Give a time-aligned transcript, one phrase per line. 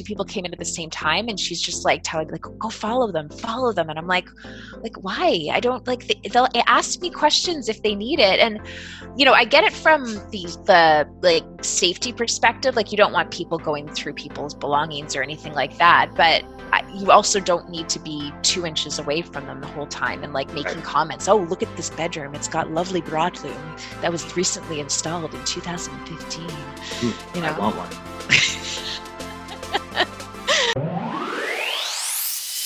[0.00, 2.58] two people came in at the same time and she's just like telling me like
[2.58, 4.28] go follow them follow them and i'm like
[4.82, 5.48] like why?
[5.52, 8.60] I don't like they, they'll ask me questions if they need it and
[9.16, 13.30] you know i get it from the the like safety perspective like you don't want
[13.30, 16.44] people going through people's belongings or anything like that but
[16.94, 20.32] you also don't need to be two inches away from them the whole time and
[20.32, 20.84] like making right.
[20.84, 25.44] comments oh look at this bedroom it's got lovely broadloom that was recently installed in
[25.44, 27.48] 2015 mm, you know?
[27.48, 29.06] i want one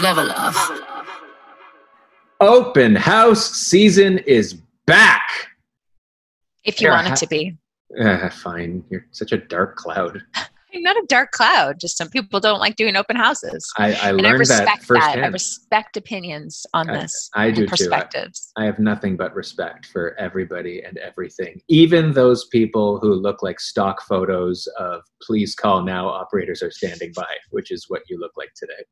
[0.00, 0.54] Level up.
[2.40, 4.54] Open house season is
[4.86, 5.28] back.
[6.64, 7.56] If you want it to be.
[8.00, 8.84] Uh, fine.
[8.90, 10.22] You're such a dark cloud.
[10.78, 11.80] I'm not a dark cloud.
[11.80, 13.68] Just some people don't like doing open houses.
[13.78, 15.14] I, I learned I respect that.
[15.16, 15.24] That.
[15.24, 17.30] I respect opinions on I, this.
[17.34, 18.52] I do perspectives.
[18.56, 18.60] too.
[18.60, 23.42] I, I, have nothing but respect for everybody and everything, even those people who look
[23.42, 28.20] like stock photos of "Please call now." Operators are standing by, which is what you
[28.20, 28.84] look like today.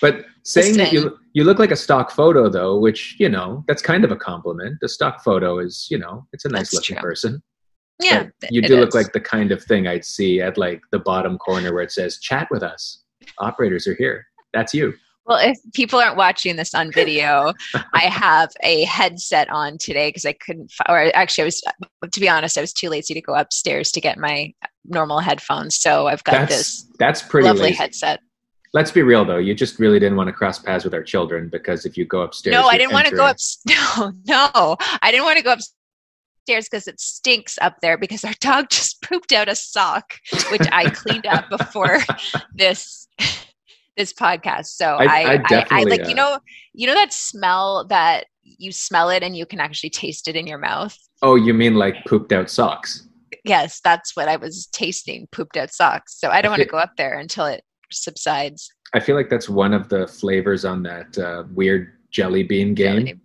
[0.00, 3.82] But saying that you you look like a stock photo, though, which you know that's
[3.82, 4.78] kind of a compliment.
[4.80, 7.02] The stock photo is, you know, it's a nice looking true.
[7.02, 7.42] person.
[8.00, 8.94] Yeah, you do look is.
[8.94, 12.18] like the kind of thing I'd see at like the bottom corner where it says
[12.18, 13.02] "Chat with us."
[13.38, 14.26] Operators are here.
[14.52, 14.94] That's you.
[15.24, 17.52] Well, if people aren't watching this on video,
[17.92, 20.72] I have a headset on today because I couldn't.
[20.88, 21.62] Or actually, I was
[22.10, 24.52] to be honest, I was too lazy to go upstairs to get my
[24.84, 25.76] normal headphones.
[25.76, 26.86] So I've got that's, this.
[26.98, 27.76] That's pretty lovely lazy.
[27.76, 28.20] headset.
[28.74, 29.36] Let's be real though.
[29.36, 32.22] You just really didn't want to cross paths with our children because if you go
[32.22, 33.36] upstairs, no, I didn't want to go up.
[33.96, 35.76] No, no, I didn't want to go upstairs
[36.42, 40.14] upstairs because it stinks up there because our dog just pooped out a sock,
[40.50, 41.98] which I cleaned up before
[42.54, 43.06] this
[43.96, 44.66] this podcast.
[44.66, 46.38] So I, I, I, I like uh, you know
[46.72, 50.46] you know that smell that you smell it and you can actually taste it in
[50.46, 50.96] your mouth.
[51.22, 53.06] Oh, you mean like pooped out socks?
[53.44, 56.18] Yes, that's what I was tasting, pooped out socks.
[56.18, 58.72] So I don't want to go up there until it subsides.
[58.94, 63.06] I feel like that's one of the flavors on that uh, weird jelly bean game.
[63.06, 63.20] Jelly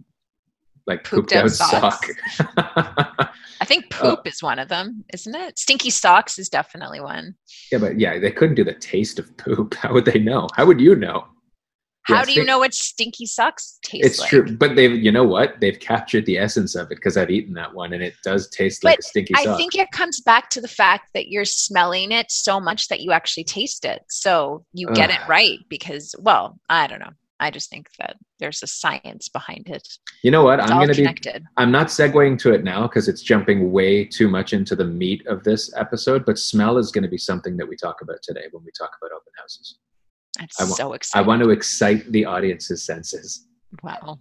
[0.88, 2.06] like pooped, pooped out, out sock.
[3.60, 4.16] I think oh.
[4.16, 5.60] poop is one of them, isn't it?
[5.60, 7.36] Stinky socks is definitely one.
[7.72, 9.74] Yeah, but yeah, they couldn't do the taste of poop.
[9.82, 10.48] How would they know?
[10.56, 11.28] How would you know?
[12.04, 14.30] How yeah, do you know what stinky socks taste it's like?
[14.30, 15.60] true, but they've you know what?
[15.60, 18.82] They've captured the essence of it because I've eaten that one and it does taste
[18.82, 19.56] but like a stinky I sock.
[19.56, 23.02] I think it comes back to the fact that you're smelling it so much that
[23.02, 24.04] you actually taste it.
[24.08, 27.12] So you get it right because well, I don't know.
[27.40, 29.88] I just think that there's a science behind it.
[30.24, 30.60] You know what?
[30.60, 31.46] It's I'm going to be.
[31.58, 35.26] I'm not segueing to it now because it's jumping way too much into the meat
[35.28, 36.26] of this episode.
[36.26, 38.92] But smell is going to be something that we talk about today when we talk
[39.02, 39.78] about open houses.
[40.40, 41.24] I'm so excited.
[41.24, 43.48] I want to excite the audience's senses.
[43.84, 44.20] Wow.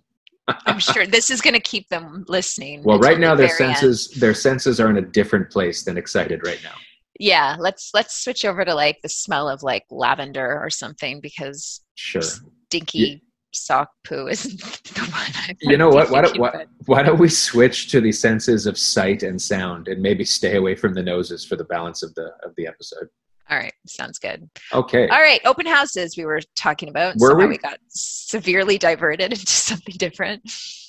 [0.66, 2.82] I'm sure this is going to keep them listening.
[2.84, 4.22] Well, right now their senses end.
[4.22, 6.75] their senses are in a different place than excited right now.
[7.19, 11.81] Yeah, let's let's switch over to like the smell of like lavender or something because
[11.94, 12.22] sure
[12.69, 13.16] stinky yeah.
[13.53, 14.60] sock poo isn't
[14.94, 15.31] the one.
[15.34, 16.10] I you know what?
[16.10, 20.03] Why don't, why, why don't we switch to the senses of sight and sound, and
[20.03, 23.09] maybe stay away from the noses for the balance of the of the episode?
[23.49, 24.49] All right, sounds good.
[24.72, 25.09] Okay.
[25.09, 27.15] All right, open houses we were talking about.
[27.19, 27.47] Were we?
[27.47, 30.43] we got severely diverted into something different.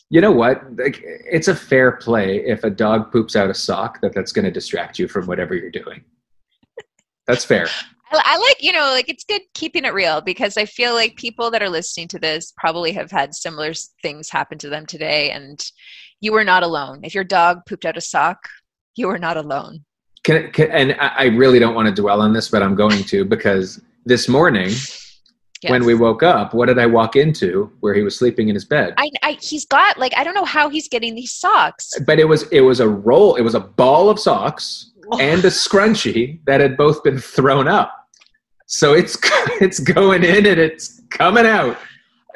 [0.10, 0.64] You know what?
[0.78, 4.46] Like, it's a fair play if a dog poops out a sock that that's going
[4.46, 6.04] to distract you from whatever you're doing.
[7.28, 7.68] That's fair.
[8.12, 11.52] I like, you know, like it's good keeping it real because I feel like people
[11.52, 15.64] that are listening to this probably have had similar things happen to them today, and
[16.22, 17.02] you were not alone.
[17.04, 18.38] If your dog pooped out a sock,
[18.96, 19.84] you were not alone.
[20.24, 23.24] Can, can, and I really don't want to dwell on this, but I'm going to
[23.26, 24.72] because this morning
[25.64, 25.72] Yes.
[25.72, 28.64] when we woke up what did i walk into where he was sleeping in his
[28.64, 32.20] bed I, I, he's got like i don't know how he's getting these socks but
[32.20, 36.40] it was it was a roll it was a ball of socks and a scrunchie
[36.46, 37.98] that had both been thrown up
[38.68, 39.18] so it's
[39.62, 41.78] it's going in and it's coming out.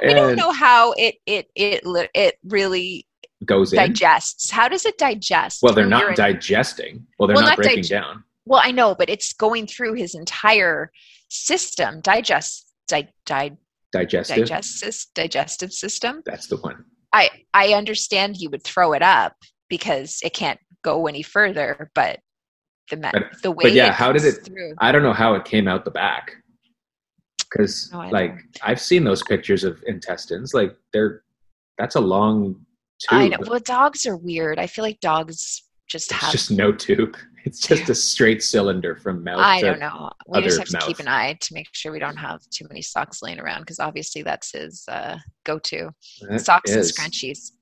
[0.02, 1.84] And I don't know how it it it
[2.16, 3.06] it really
[3.46, 4.52] goes digests.
[4.52, 4.56] In.
[4.56, 5.62] How does it digest?
[5.62, 7.06] Well, they're not digesting.
[7.20, 8.24] Well, they're well, not, not, breaking dig- down.
[8.46, 10.92] Well, I know, but it's going through his entire
[11.30, 12.02] system.
[12.02, 13.52] Digest, di, di,
[13.92, 16.24] digestive, digestive, digestive system.
[16.26, 16.86] That's the one.
[17.14, 19.36] I I understand he would throw it up
[19.70, 22.22] because it can't go any further, but
[22.92, 23.64] the But- the way.
[23.64, 24.76] but yeah, it how did it- Through.
[24.80, 26.36] I don't know how it came out the back.
[27.50, 28.58] Because No, like don't.
[28.64, 30.54] I've seen those pictures of intestines.
[30.54, 31.24] Like they're
[31.78, 32.54] that's a long
[33.00, 33.10] tube.
[33.10, 33.38] I know.
[33.48, 34.60] Well, dogs are weird.
[34.60, 36.32] I feel like dogs just It's have.
[36.32, 37.18] just no tube.
[37.44, 39.40] It's just a straight cylinder from mouth.
[39.40, 40.12] I don't know.
[40.28, 42.84] We just have to keep an eye to make sure we don't have too many
[42.84, 45.90] socks laying around because obviously that's his uh, go-to.
[46.30, 47.54] That Socks and scrunchies.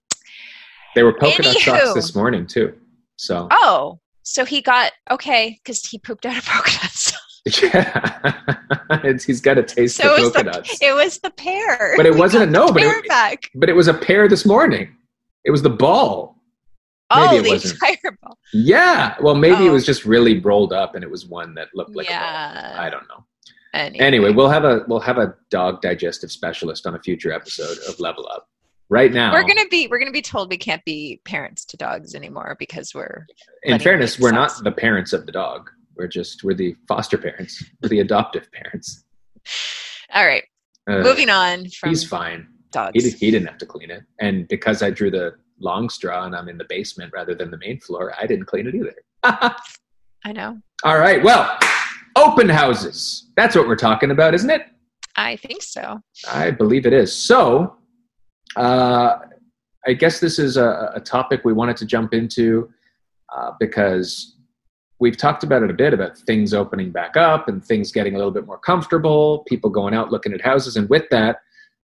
[0.96, 2.74] They were polka dot socks this morning too.
[3.16, 6.88] So Oh, so he got okay because he pooped out a polka
[7.64, 10.78] yeah, he's got a taste So of it polka dots.
[10.82, 11.94] it was the pear.
[11.98, 13.50] But it We wasn't a- no, but it- back.
[13.56, 14.96] But it was a pear this morning.
[15.46, 16.36] It was the ball.
[17.12, 17.74] Oh, maybe it the wasn't.
[17.82, 18.38] entire ball.
[18.54, 19.16] Yeah.
[19.22, 19.74] Well, maybe it Oh.
[19.74, 22.20] was just really rolled up, and it was one that looked like a ball.
[22.20, 23.26] I don't know.
[23.74, 27.78] Anyway, Anyway, we'll have a we'll have a dog digestive specialist on a future episode
[27.88, 28.48] of Level Up.
[28.92, 32.16] Right now, we're gonna be we're gonna be told we can't be parents to dogs
[32.16, 33.28] anymore because we're
[33.64, 35.70] in fairness, we're not the parents of the dog.
[35.96, 37.64] We're just we're the foster parents.
[37.84, 39.04] We're the adoptive parents.
[40.14, 40.44] all right.
[40.90, 42.48] Uh, moving on from He's fine.
[42.72, 43.04] dogs.
[43.04, 46.36] He, he didn't have to clean it, and because I drew the long straw and
[46.36, 48.96] I'm in the basement rather than the main floor, I didn't clean it either.
[50.26, 50.58] I know.
[50.84, 51.22] All right.
[51.22, 51.58] Well,
[52.16, 53.30] open houses.
[53.36, 54.64] That's what we're talking about, isn't it?
[55.16, 56.00] I think so.
[56.30, 57.14] I believe it is.
[57.14, 57.76] So,
[58.56, 59.18] uh,
[59.88, 62.70] I guess this is a, a topic we wanted to jump into
[63.36, 64.36] uh, because
[65.00, 68.18] we've talked about it a bit about things opening back up and things getting a
[68.18, 70.76] little bit more comfortable, people going out looking at houses.
[70.76, 71.38] And with that,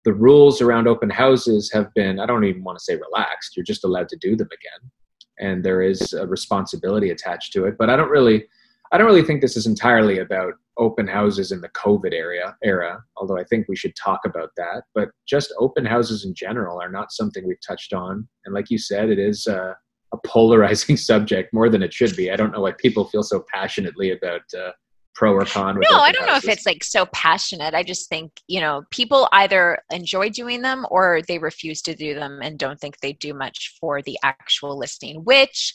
[0.05, 3.63] the rules around open houses have been, I don't even want to say relaxed, you're
[3.63, 4.91] just allowed to do them again.
[5.39, 7.75] And there is a responsibility attached to it.
[7.77, 8.45] But I don't really.
[8.91, 13.03] I don't really think this is entirely about open houses in the COVID area era,
[13.17, 14.83] although I think we should talk about that.
[14.93, 18.27] But just open houses in general are not something we've touched on.
[18.45, 19.73] And like you said, it is uh,
[20.13, 22.31] a polarizing subject more than it should be.
[22.31, 24.71] I don't know why people feel so passionately about uh,
[25.15, 25.77] pro or con.
[25.77, 27.73] With No, I don't know if it's like so passionate.
[27.73, 32.15] I just think, you know, people either enjoy doing them or they refuse to do
[32.15, 35.73] them and don't think they do much for the actual listing, which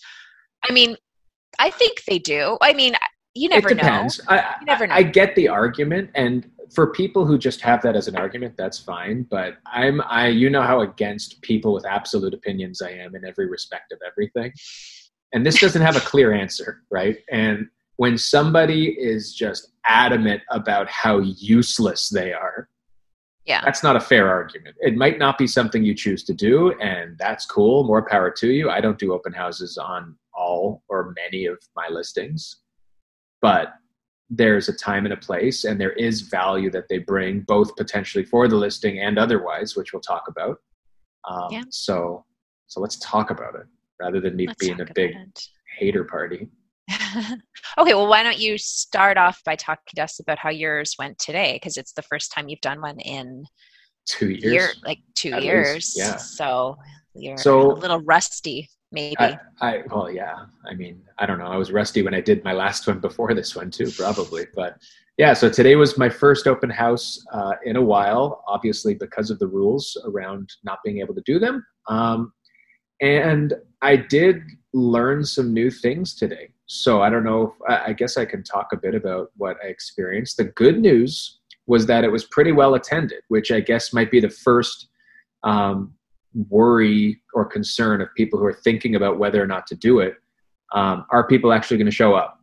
[0.68, 0.96] I mean,
[1.58, 2.58] I think they do.
[2.60, 2.94] I mean,
[3.34, 4.20] you never it depends.
[4.28, 4.94] I, You never know.
[4.94, 8.54] I, I get the argument, and for people who just have that as an argument,
[8.56, 9.22] that's fine.
[9.30, 13.46] But I'm, I, you know how against people with absolute opinions I am in every
[13.48, 14.52] respect of everything,
[15.32, 17.18] and this doesn't have a clear answer, right?
[17.30, 22.68] And when somebody is just adamant about how useless they are,
[23.44, 23.60] Yeah.
[23.64, 24.76] that's not a fair argument.
[24.80, 27.84] It might not be something you choose to do, and that's cool.
[27.84, 28.70] More power to you.
[28.70, 32.58] I don't do open houses on all or many of my listings,
[33.40, 33.74] but
[34.30, 38.24] there's a time and a place, and there is value that they bring, both potentially
[38.24, 40.58] for the listing and otherwise, which we'll talk about.
[41.28, 41.62] Um, Yeah.
[41.70, 42.24] So,
[42.66, 43.66] so let's talk about it
[44.00, 45.42] rather than me Let's being a big it.
[45.78, 46.48] hater party.
[47.78, 51.18] okay, well, why don't you start off by talking to us about how yours went
[51.18, 51.54] today?
[51.54, 53.44] Because it's the first time you've done one in
[54.06, 54.42] Two years.
[54.44, 55.94] year, like two years.
[55.94, 56.16] least, yeah.
[56.16, 56.76] So
[57.14, 59.16] you're So- a little rusty, maybe.
[59.18, 60.46] I, I well yeah.
[60.66, 61.46] I mean i don't know.
[61.46, 64.46] I was rusty when i did my last one before this one too probably.
[64.54, 64.78] But
[65.16, 69.38] yeah so today was my first open house uh, in a while obviously because of
[69.38, 71.64] the rules around not being able to do them.
[71.88, 72.32] Um,
[73.00, 74.42] and i did
[74.72, 76.50] learn some new things today.
[76.66, 79.68] So i don't know if, I, guess i can talk a bit about what i
[79.68, 80.36] experienced.
[80.36, 84.20] The good news was that it was pretty well attended which i guess might be
[84.20, 84.88] the first
[85.44, 85.94] um,
[86.48, 90.14] worry or concern of people who are thinking about whether or not to do it
[90.74, 92.38] um, are people actually going to show up?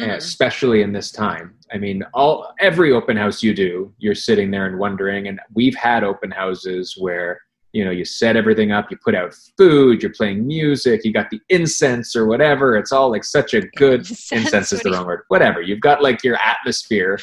[0.00, 0.16] Mhm.
[0.16, 1.54] especially in this time.
[1.70, 5.74] I mean all every open house you do you're sitting there and wondering and we've
[5.74, 7.40] had open houses where
[7.74, 11.28] you know you set everything up you put out food you're playing music you got
[11.28, 12.74] the incense or whatever.
[12.76, 14.00] It's all like such a good
[14.32, 15.24] incense is the wrong word.
[15.28, 15.60] Whatever.
[15.60, 17.18] You've got like your atmosphere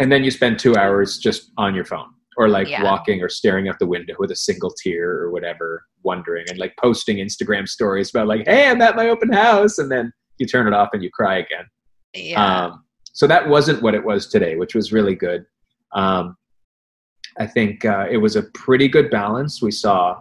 [0.00, 2.82] and then you spend two hours just on your phone or like Yeah.
[2.84, 6.74] walking or staring out the window with a single tear or whatever wondering and like
[6.80, 10.66] posting instagram stories about like hey i'm at my open house and then you turn
[10.66, 11.64] it off and you cry again
[12.14, 12.64] Yeah.
[12.64, 15.44] um, so that wasn't what it was today which was really good
[15.92, 16.36] um,
[17.38, 20.20] i think uh, it was a pretty good balance we saw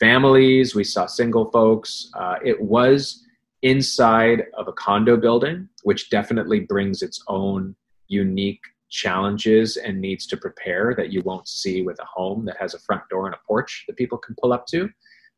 [0.00, 3.22] families we saw single folks uh, it was
[3.62, 7.74] inside of a condo building which definitely brings its own
[8.08, 8.60] unique
[8.90, 12.78] challenges and needs to prepare that you won't see with a home that has a
[12.80, 14.88] front door and a porch that people can pull up to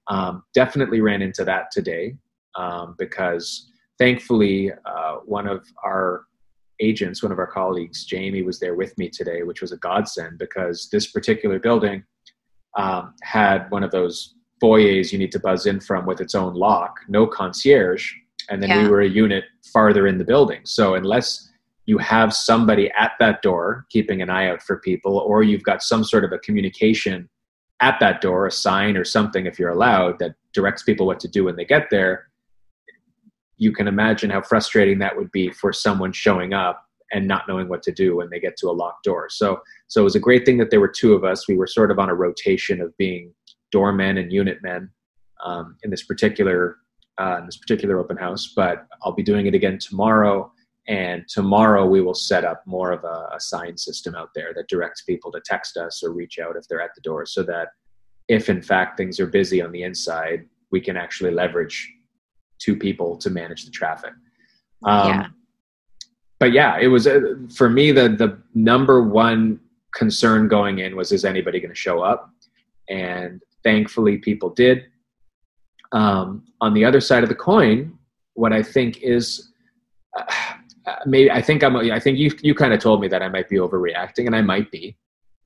[0.08, 2.16] um, definitely ran into that today
[2.56, 6.24] um, because thankfully uh, one of our
[6.80, 10.38] agents one of our colleagues jamie was there with me today which was a godsend
[10.38, 12.02] because this particular building
[12.76, 16.54] um, had one of those foyers you need to buzz in from with its own
[16.54, 18.12] lock no concierge
[18.50, 18.82] and then Yeah.
[18.82, 20.60] we were a unit farther in the building.
[20.64, 21.48] So unless
[21.86, 25.82] you have somebody at that door keeping an eye out for people, or you've got
[25.82, 27.28] some sort of a communication
[27.80, 31.28] at that door, a sign or something, if you're allowed, that directs people what to
[31.28, 32.28] do when they get there,
[33.56, 37.68] you can imagine how frustrating that would be for someone showing up and not knowing
[37.68, 39.28] what to do when they get to a locked door.
[39.28, 41.46] So, so it was a great thing that there were two of us.
[41.46, 43.32] We were sort of on a rotation of being
[43.70, 44.90] doormen and unit men
[45.44, 46.76] um, in this particular
[47.20, 48.52] uh, in this particular open house.
[48.56, 50.50] But I'll be doing it again tomorrow,
[50.88, 54.68] and tomorrow we will set up more of a, a sign system out there that
[54.68, 57.68] directs people to text us or reach out if they're at the door, so that
[58.28, 61.92] if in fact things are busy on the inside, we can actually leverage
[62.58, 64.12] two people to manage the traffic.
[64.84, 65.26] Um, Yeah.
[66.40, 67.20] But yeah, it was uh,
[67.54, 69.60] for me the the number one
[69.94, 72.30] concern going in was is anybody going to show up,
[72.88, 74.86] and thankfully people did.
[75.92, 77.96] Um, on the other side of the coin,
[78.34, 79.52] what I think is
[80.18, 80.24] uh,
[80.86, 83.28] uh, maybe I think I'm I think you you kind of told me that I
[83.28, 84.96] might be overreacting, and I might be,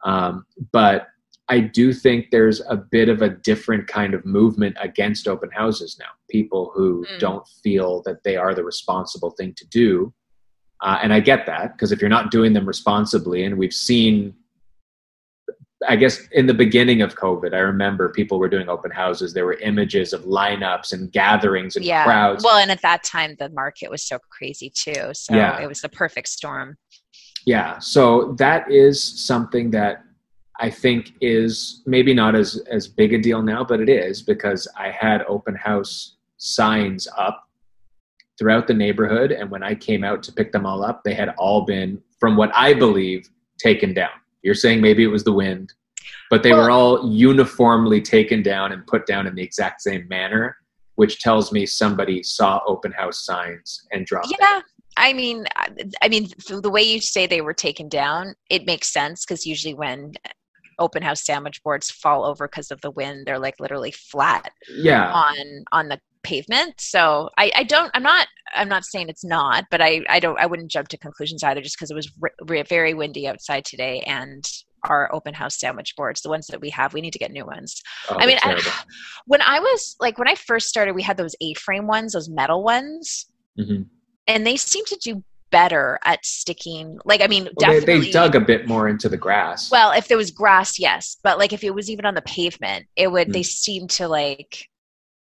[0.04, 1.08] um, but
[1.48, 5.96] I do think there's a bit of a different kind of movement against open houses
[6.00, 6.10] now.
[6.28, 7.18] People who Mm.
[7.20, 10.12] don't feel that they are the responsible thing to do.
[10.82, 14.34] Uh, and I get that because if you're not doing them responsibly, and we've seen,
[15.86, 19.34] I guess in the beginning of COVID, I remember people were doing open houses.
[19.34, 22.04] There were images of lineups and gatherings and yeah.
[22.04, 22.42] crowds.
[22.42, 25.12] Well, and at that time, the market was so crazy too.
[25.12, 25.60] So Yeah.
[25.60, 26.78] it was the perfect storm.
[27.44, 30.02] Yeah, so that is something that
[30.58, 34.66] I think is maybe not as as big a deal now, but it is because
[34.76, 37.44] I had open house signs up
[38.38, 41.30] throughout the neighborhood, and when I came out to pick them all up, they had
[41.38, 43.28] all been, from what I believe,
[43.58, 44.10] taken down.
[44.46, 45.72] You're saying maybe it was the wind,
[46.30, 50.56] but they were all uniformly taken down and put down in the exact same manner,
[50.94, 54.36] which tells me somebody saw open house signs and dropped them.
[54.40, 54.60] Yeah.
[54.96, 58.86] I mean, I- I mean, the way you say they were taken down, it makes
[58.86, 60.12] sense because usually when
[60.78, 65.10] open house sandwich boards fall over because of the wind, they're like literally flat Yeah,
[65.12, 66.74] on on the pavement.
[66.80, 67.90] So I, I don't.
[67.94, 68.26] I'm not.
[68.54, 70.38] I'm not saying it's not, but I I don't.
[70.38, 73.64] I wouldn't jump to conclusions either, just because it was re- re- very windy outside
[73.64, 74.44] today and.
[74.84, 77.44] Our open house sandwich boards, the ones that we have, we need to get new
[77.44, 77.82] ones.
[78.08, 78.60] Oh, I mean, I,
[79.26, 82.62] when I was like, when I first started, we had those A-frame ones, those metal
[82.62, 83.26] ones,
[83.58, 83.86] Mhm.
[84.28, 86.98] and they seem to do better at sticking.
[87.04, 88.04] Like, I mean, Well, they, definitely.
[88.04, 89.72] they dug a bit more into the grass.
[89.72, 92.86] well, if there was grass, yes, but like if it was even on the pavement,
[92.94, 93.28] it would.
[93.28, 93.32] Mm.
[93.32, 94.68] They seem to like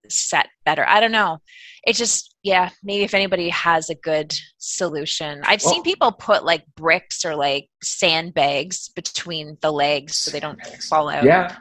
[0.09, 0.85] set better.
[0.89, 1.39] I don't know.
[1.87, 5.41] It just, yeah, maybe if anybody has a good solution.
[5.45, 10.61] I've seen people put like bricks or like sandbags between the legs so they don't
[10.89, 11.25] fall out.
[11.25, 11.57] yeah.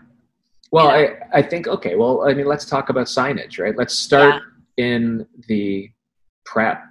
[0.71, 0.95] Well, know?
[0.95, 3.75] I, I think, okay, well, I mean, let's talk about signage, right?
[3.77, 4.43] Let's start
[4.77, 5.89] in the
[6.45, 6.83] prep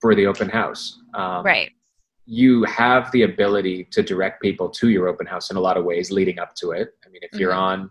[0.00, 0.98] for the open house.
[1.14, 1.70] Um, Right.
[2.26, 5.84] You have the ability to direct people to your open house in a lot of
[5.84, 6.88] ways leading up to it.
[7.04, 7.58] I mean, if you're Mhm.
[7.58, 7.90] on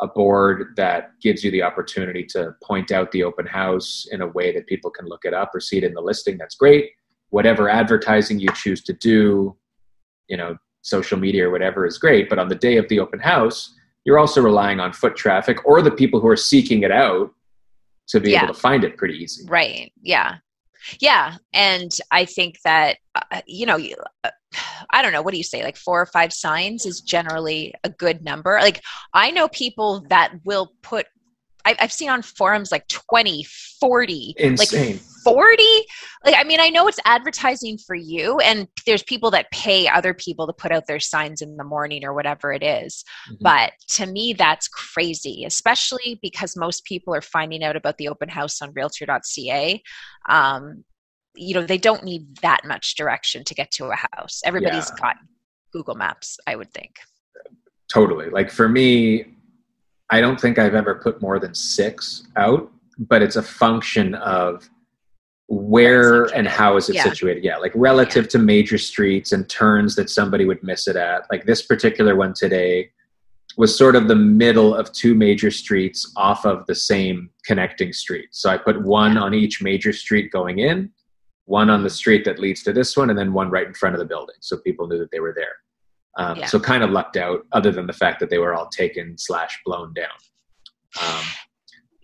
[0.00, 4.26] a board that gives you the opportunity to point out the open house in a
[4.26, 6.90] way that people can look it up or see it in the listing, that's great.
[7.30, 9.56] Whatever advertising you choose to do,
[10.28, 12.28] you know, social media or whatever is great.
[12.28, 13.74] But on the day of the open house,
[14.04, 17.32] you're also relying on foot traffic or the people who are seeking it out
[18.08, 18.44] to be Yeah.
[18.44, 19.46] able to find it pretty easy.
[19.48, 19.92] Right.
[20.02, 20.36] Yeah.
[21.00, 21.36] Yeah.
[21.52, 24.30] And I think that, uh, you know, you- uh,
[24.90, 25.62] I don't know, what do you say?
[25.64, 28.58] Like four or five signs is generally a good number.
[28.60, 28.80] Like
[29.12, 31.06] I know people that will put,
[31.64, 33.44] I've seen on forums like 20,
[33.80, 34.92] 40, Insane.
[34.92, 35.62] like 40.
[36.24, 40.12] Like, I mean, I know it's advertising for you, and there's people that pay other
[40.12, 43.02] people to put out their signs in the morning or whatever it is.
[43.30, 43.36] Mhm.
[43.40, 48.28] But to me, that's crazy, especially because most people are finding out about the open
[48.28, 49.82] house on realtor.ca.
[50.28, 50.84] Um,
[51.34, 54.40] you know, they don't need that much direction to get to a house.
[54.44, 55.02] Everybody's Yeah.
[55.02, 55.16] got
[55.72, 56.96] Google Maps, I would think.
[57.92, 58.30] Totally.
[58.30, 59.33] Like for me,
[60.14, 64.70] I don't think I've ever put more than six out, but it's a function of
[65.48, 67.02] where and how is it Yeah.
[67.02, 67.42] situated.
[67.42, 71.26] Yeah, like relative to major streets and turns that somebody would miss it at.
[71.32, 72.92] Like this particular one today
[73.56, 78.28] was sort of the middle of two major streets off of the same connecting street.
[78.30, 79.22] So I put one Yeah.
[79.22, 80.92] on each major street going in,
[81.46, 83.96] one on the street that leads to this one, and then one right in front
[83.96, 84.36] of the building.
[84.40, 85.56] So people knew that they were there.
[86.16, 86.46] Um, Yeah.
[86.46, 89.58] So kind of lucked out, other than the fact that they were all taken slash
[89.64, 90.08] blown down.
[91.02, 91.24] Um,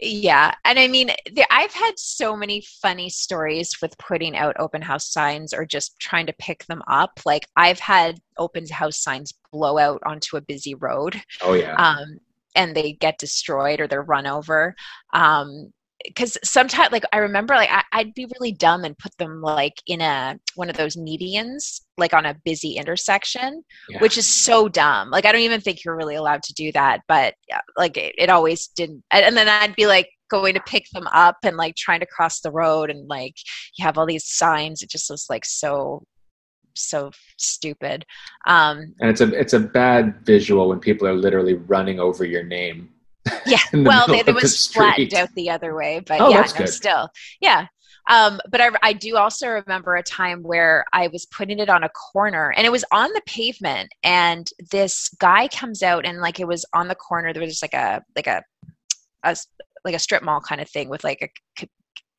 [0.03, 4.81] Yeah, and I mean, the, I've had so many funny stories with putting out open
[4.81, 7.21] house signs or just trying to pick them up.
[7.27, 12.19] Like I've had open house signs blow out onto a busy road, oh yeah, um,
[12.57, 14.75] and they get destroyed or they're run over.
[15.13, 15.71] Um,
[16.05, 19.75] because sometimes like i remember like I, i'd be really dumb and put them like
[19.87, 24.01] in a one of those medians like on a busy intersection Yeah.
[24.01, 27.01] which is so dumb like i don't even think you're really allowed to do that
[27.09, 30.61] but yeah, like it, it always didn't and and then i'd be like going to
[30.61, 33.35] pick them up and like trying to cross the road and like
[33.77, 36.03] you have all these signs it just was like so
[36.77, 38.07] so stupid
[38.47, 42.45] um and it's a it's a bad visual when people are literally running over your
[42.45, 42.89] name.
[43.47, 43.59] Yeah.
[43.73, 46.31] The well middle they, of they the was flattened out the other way but Oh,
[46.31, 47.09] yeah no still.
[47.41, 47.67] Yeah.
[48.09, 51.85] Um, but I, I do also remember a time where I was putting it on
[51.85, 56.41] a corner and it was on the pavement and this guy comes out and like
[56.41, 58.43] it was on the corner there was just like a like a,
[59.23, 59.37] a
[59.85, 61.67] like a strip mall kind of thing with like a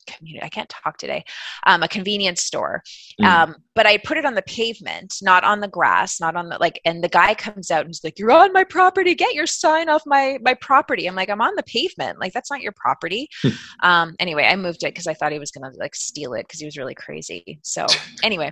[0.08, 1.24] community I can't talk today
[1.66, 2.82] um, a convenience store
[3.20, 3.26] Mm.
[3.26, 6.58] um, but I put it on the pavement, not on the grass, not on the
[6.60, 6.80] like.
[6.86, 9.16] And the guy comes out and he's like, "You're on my property.
[9.16, 12.20] Get your sign off my my property." I'm like, "I'm on the pavement.
[12.20, 13.50] Like that's not your property." Hmm.
[13.84, 16.60] um, anyway, I moved it because I thought he was gonna like steal it because
[16.60, 17.60] he was really crazy.
[17.64, 17.86] So
[18.24, 18.52] anyway,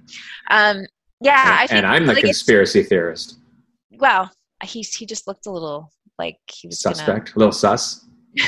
[0.52, 0.86] um,
[1.22, 3.40] yeah, I think and I'm the like, conspiracy theorist.
[3.98, 4.32] well,
[4.64, 8.06] he's he just looked a little like he was gonna Suspect, a little sus.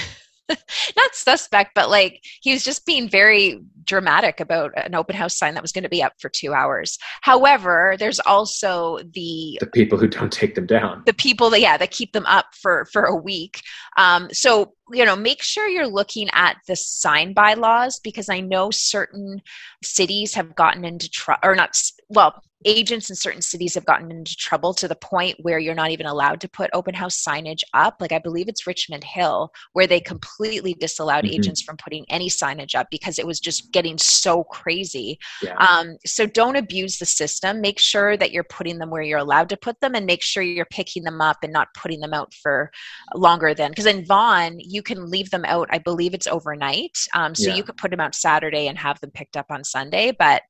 [0.95, 5.53] not suspect, but like he was just being very dramatic about an open house sign
[5.53, 6.97] that was going to be up for two hours.
[7.21, 11.03] However, there's also the The people who don't take them down.
[11.05, 13.61] the people that yeah that keep them up for for a week.
[13.97, 18.71] Um, so you know, make sure you're looking at the sign bylaws because I know
[18.71, 19.41] certain
[19.83, 21.79] cities have gotten into trouble, or not.
[22.09, 25.91] Well, agents in certain cities have gotten into trouble to the point where you're not
[25.91, 27.97] even allowed to put open house signage up.
[27.99, 31.33] Like I believe it's Richmond Hill, where they completely disallowed Mhm.
[31.33, 35.17] agents from putting any signage up because it was just getting so crazy.
[35.41, 35.55] Yeah.
[35.57, 37.61] Um, so don't abuse the system.
[37.61, 40.43] Make sure that you're putting them where you're allowed to put them, and make sure
[40.43, 42.71] you're picking them up and not putting them out for
[43.15, 43.71] longer than.
[43.71, 45.67] Because in Vaughan, you can leave them out.
[45.71, 47.55] I believe it's overnight, um, so Yeah.
[47.55, 50.11] you could put them out Saturday and have them picked up on Sunday.
[50.11, 50.43] But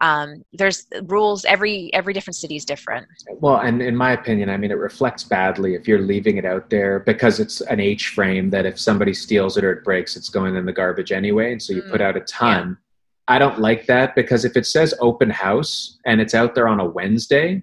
[0.00, 1.44] um, there's rules.
[1.46, 3.06] Every every different city is different.
[3.40, 6.68] Well, and in my opinion, I mean, it reflects badly if you're leaving it out
[6.70, 10.28] there because it's an H frame that if somebody steals it or it breaks, it's
[10.28, 11.52] going in the garbage anyway.
[11.52, 12.76] And so you Mm, put out a ton.
[13.28, 16.78] I don't like that because if it says open house and it's out there on
[16.78, 17.62] a Wednesday,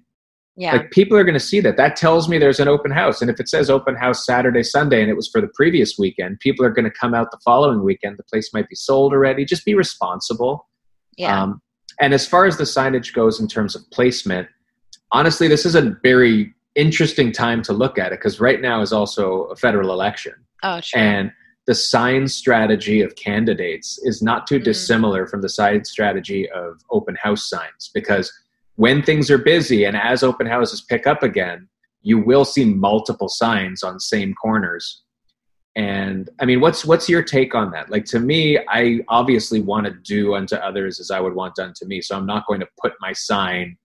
[0.56, 0.72] Yeah.
[0.72, 1.76] like people are going to see that.
[1.76, 3.22] That tells me there's an open house.
[3.22, 6.40] And if it says open house Saturday, Sunday, and it was for the previous weekend,
[6.40, 8.18] people are going to come out the following weekend.
[8.18, 9.44] The place might be sold already.
[9.44, 10.68] Just be responsible.
[11.16, 11.42] yeah.
[11.42, 11.60] Um,
[12.00, 14.48] and as far as the signage goes in terms of placement,
[15.12, 18.92] honestly, this is a very interesting time to look at it because right now is
[18.92, 20.34] also a federal election.
[20.64, 21.00] oh, true.
[21.00, 21.30] And
[21.66, 24.64] the sign strategy of candidates is not too Mhm.
[24.64, 28.32] dissimilar from the sign strategy of open house signs because
[28.76, 31.68] when things are busy and as open houses pick up again,
[32.02, 35.02] you will see multiple signs on same corners.
[35.76, 37.90] And I mean, what's what's your take on that?
[37.90, 41.72] Like to me, I obviously want to do unto others as I would want done
[41.76, 42.00] to me.
[42.00, 43.76] So I'm not going to put my sign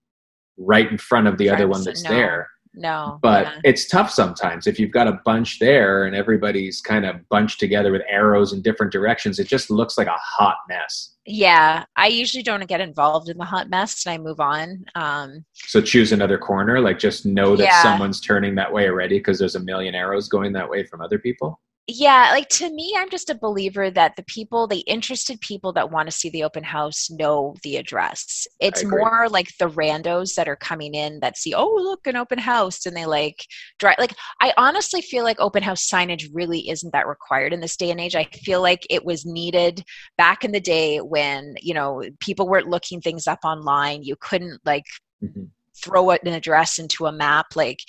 [0.57, 2.09] right in front of the Front other one that's no.
[2.09, 3.17] there no.
[3.21, 3.59] but yeah.
[3.63, 7.93] it's tough sometimes if you've got a bunch there and everybody's kind of bunched together
[7.93, 12.41] with arrows in different directions it just looks like a hot mess yeah, I usually
[12.41, 14.83] don't get involved in the hot mess and I move on.
[14.95, 17.83] Um, so choose another corner like just know that Yeah.
[17.83, 21.19] someone's turning that way already because there's a million arrows going that way from other
[21.19, 25.73] people yeah like to me i'm just a believer that the people the interested people
[25.73, 28.45] that want to see the open house know the address.
[28.59, 32.37] It's more like the randos that are coming in that see oh look an open
[32.37, 33.43] house and they like
[33.79, 37.75] drive like i honestly feel like open house signage really isn't that required in this
[37.75, 38.15] day and age.
[38.15, 39.83] I feel like it was needed
[40.17, 44.03] back in the day when you know people weren't looking things up online.
[44.03, 44.85] You couldn't like
[45.23, 45.49] Mhm.
[45.75, 47.79] throw an address into a map like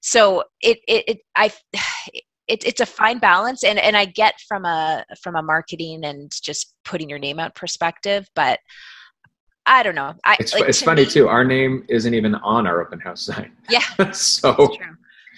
[0.00, 1.50] so it it, it i
[2.48, 6.32] it, it's a fine balance and and i get from a from a marketing and
[6.42, 8.58] just putting your name out perspective but
[9.66, 10.12] i don't know.
[10.24, 12.98] I it's, like, it's to funny me- too our name isn't even on our open
[12.98, 13.52] house sign.
[13.70, 14.74] Yeah so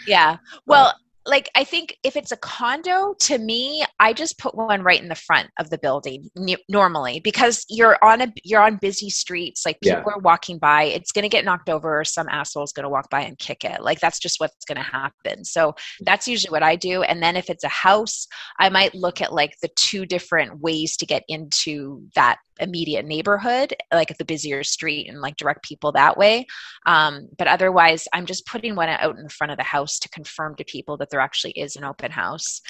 [0.06, 0.38] yeah.
[0.66, 0.94] Well
[1.26, 5.08] like i think if it's a condo to me i just put one right in
[5.08, 9.64] the front of the building n- normally because you're on a you're on busy streets
[9.64, 10.14] like people Yeah.
[10.14, 13.10] are walking by it's going to get knocked over or some asshole's going to walk
[13.10, 15.76] by and kick it like that's just what's going to happen so mm.
[16.02, 18.26] that's usually what i do and then if it's a house
[18.58, 23.74] i might look at like the two different ways to get into that immediate neighborhood
[23.92, 26.46] like the busier street and like direct people that way
[26.86, 30.54] um, but otherwise i'm just putting one out in front of the house to confirm
[30.54, 32.60] to people that there actually is an open house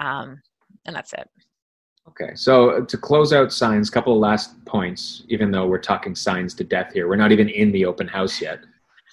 [0.00, 0.40] um,
[0.86, 1.28] and that's it
[2.08, 5.22] Okay, so to close out signs, couple of last points.
[5.28, 8.40] Even though we're talking signs to death here, we're not even in the open house
[8.40, 8.60] yet.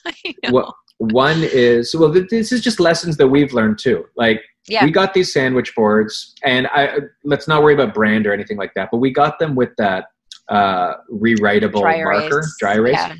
[0.49, 4.05] What one is well, th- this is just lessons that we've learned too.
[4.15, 4.83] Like Yeah.
[4.83, 8.73] we got these sandwich boards, and I let's not worry about brand or anything like
[8.73, 8.89] that.
[8.91, 10.07] But we got them with that
[10.51, 12.55] uh, rewritable Dry marker, erase.
[12.59, 13.15] dry erase, Yeah.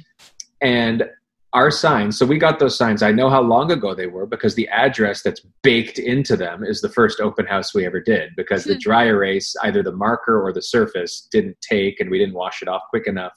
[0.62, 1.10] and
[1.54, 2.17] our signs.
[2.17, 3.04] So we got those signs.
[3.04, 6.80] I know how long ago they were because the address that's baked into them is
[6.80, 8.32] the first open house we ever did.
[8.38, 8.80] Because the Hmm.
[8.80, 12.70] dry erase, either the marker or the surface, didn't take, and we didn't wash it
[12.70, 13.34] off quick enough.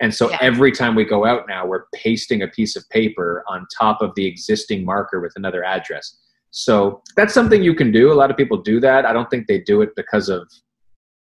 [0.00, 0.38] And so Yeah.
[0.40, 4.12] every time we go out now, we're pasting a piece of paper on top of
[4.16, 6.18] the existing marker with another address.
[6.50, 8.12] So that's something you can do.
[8.12, 9.06] A lot of people do that.
[9.06, 10.48] I don't think they do it because of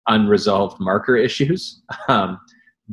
[0.09, 1.83] unresolved marker issues.
[2.09, 2.39] Um,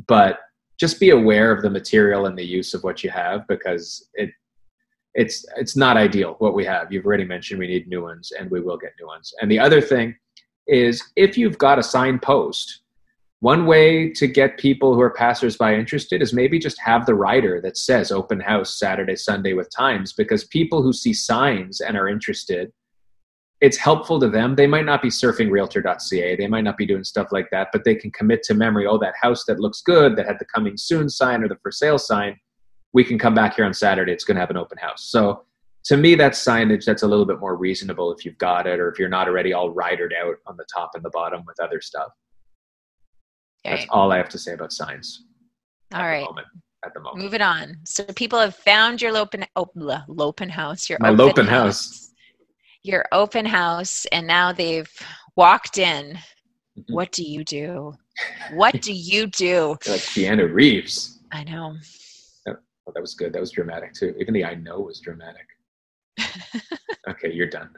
[0.06, 0.38] but
[0.80, 4.30] just be aware of the material and the use of what you have because it
[5.14, 6.90] it's it's not ideal what we have.
[6.90, 9.32] You've already mentioned we need new ones and we will get new ones.
[9.40, 10.14] And the other thing
[10.66, 12.80] is if you've got a signpost,
[13.40, 17.60] one way to get people who are passersby interested is maybe just have the rider
[17.60, 22.08] that says open house Saturday, Sunday with times because people who see signs and are
[22.08, 22.72] interested,
[23.62, 24.56] it's helpful to them.
[24.56, 27.84] They might not be surfing realtor.ca, they might not be doing stuff like that, but
[27.84, 30.76] they can commit to memory oh, that house that looks good, that had the coming
[30.76, 32.36] soon sign or the for sale sign,
[32.92, 34.12] we can come back here on Saturday.
[34.12, 35.04] It's going to have an open house.
[35.10, 35.44] So
[35.84, 38.90] to me, that's signage that's a little bit more reasonable if you've got it or
[38.90, 41.80] if you're not already all ridered out on the top and the bottom with other
[41.80, 42.08] stuff.
[43.64, 45.24] That's all I have to say about signs.
[45.94, 46.22] All right.
[46.22, 46.26] at.
[46.26, 46.46] The moment,
[46.84, 47.22] at the moment.
[47.22, 47.76] Moving on.
[47.84, 49.70] So people have found your Lopen, oh,
[50.08, 50.90] Lopen house.
[50.90, 52.11] Your My open Lopen house.
[52.84, 54.90] Your open house, and now they've
[55.36, 56.18] walked in.
[56.78, 56.94] Mhm.
[56.94, 57.94] What do you do?
[58.52, 59.76] What do you do?
[59.86, 61.20] Like Keanu Reeves.
[61.32, 61.76] I know.
[62.86, 63.32] Oh, that was good.
[63.32, 64.14] That was dramatic too.
[64.18, 65.46] Even the I know was dramatic.
[67.08, 67.70] okay, you're done.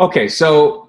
[0.00, 0.88] Okay, so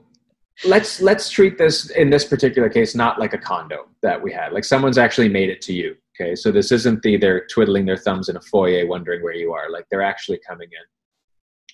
[0.64, 4.54] let's let's treat this in this particular case not like a condo that we had.
[4.54, 5.96] Like someone's actually made it to you.
[6.16, 9.52] Okay, so this isn't the they're twiddling their thumbs in a foyer wondering where you
[9.52, 9.70] are.
[9.70, 10.86] Like they're actually coming in.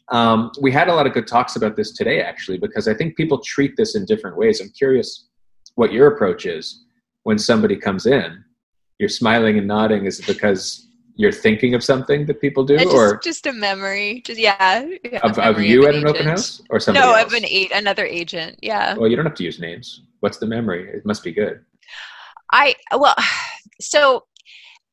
[0.10, 3.16] Um, we had a lot of good talks about this today, actually, because I think
[3.16, 4.60] people treat this in different ways.
[4.60, 5.28] I'm curious
[5.76, 6.84] what your approach is
[7.24, 8.44] when somebody comes in.
[9.00, 10.06] You're smiling and nodding.
[10.06, 13.54] Is it because you're thinking of something that people do, It's or just, just a
[13.54, 14.22] memory.
[14.26, 14.86] Just yeah.
[15.04, 17.02] yeah, of, of you an at an open house, or something?
[17.02, 17.28] No, else?
[17.28, 18.58] of an eight, another agent.
[18.62, 18.96] Yeah.
[18.96, 20.02] Well, you don't have to use names.
[20.20, 20.90] What's the memory?
[20.90, 21.64] It must be good.
[22.52, 23.16] I well,
[23.82, 24.26] so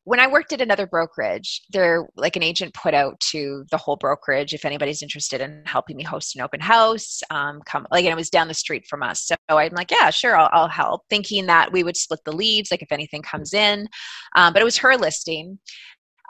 [0.09, 3.97] when I worked at another brokerage, there like an agent put out to the whole
[3.97, 8.13] brokerage if anybody's interested in helping me host an open house, um, come like and
[8.13, 9.27] it was down the street from us.
[9.27, 12.71] So I'm like, yeah, sure, I'll, I'll help, thinking that we would split the leads,
[12.71, 13.87] like if anything comes in.
[14.35, 15.59] Um, but it was her listing,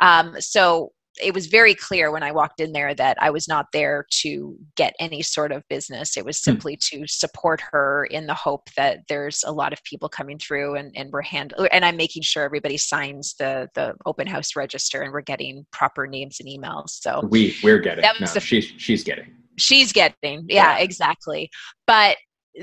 [0.03, 0.91] um, so
[1.23, 4.57] it was very clear when I walked in there that I was not there to
[4.77, 6.17] get any sort of business.
[6.17, 6.51] It was hmm.
[6.51, 10.77] simply to support her in the hope that there's a lot of people coming through
[10.77, 15.03] and, and we're hand and I'm making sure everybody signs the the open house register
[15.03, 16.91] and we're getting proper names and emails.
[16.91, 18.03] So We we're getting.
[18.03, 19.27] That no, was the- she's she's getting.
[19.57, 20.79] she's getting yeah, Yeah.
[20.79, 21.51] exactly
[21.87, 22.17] but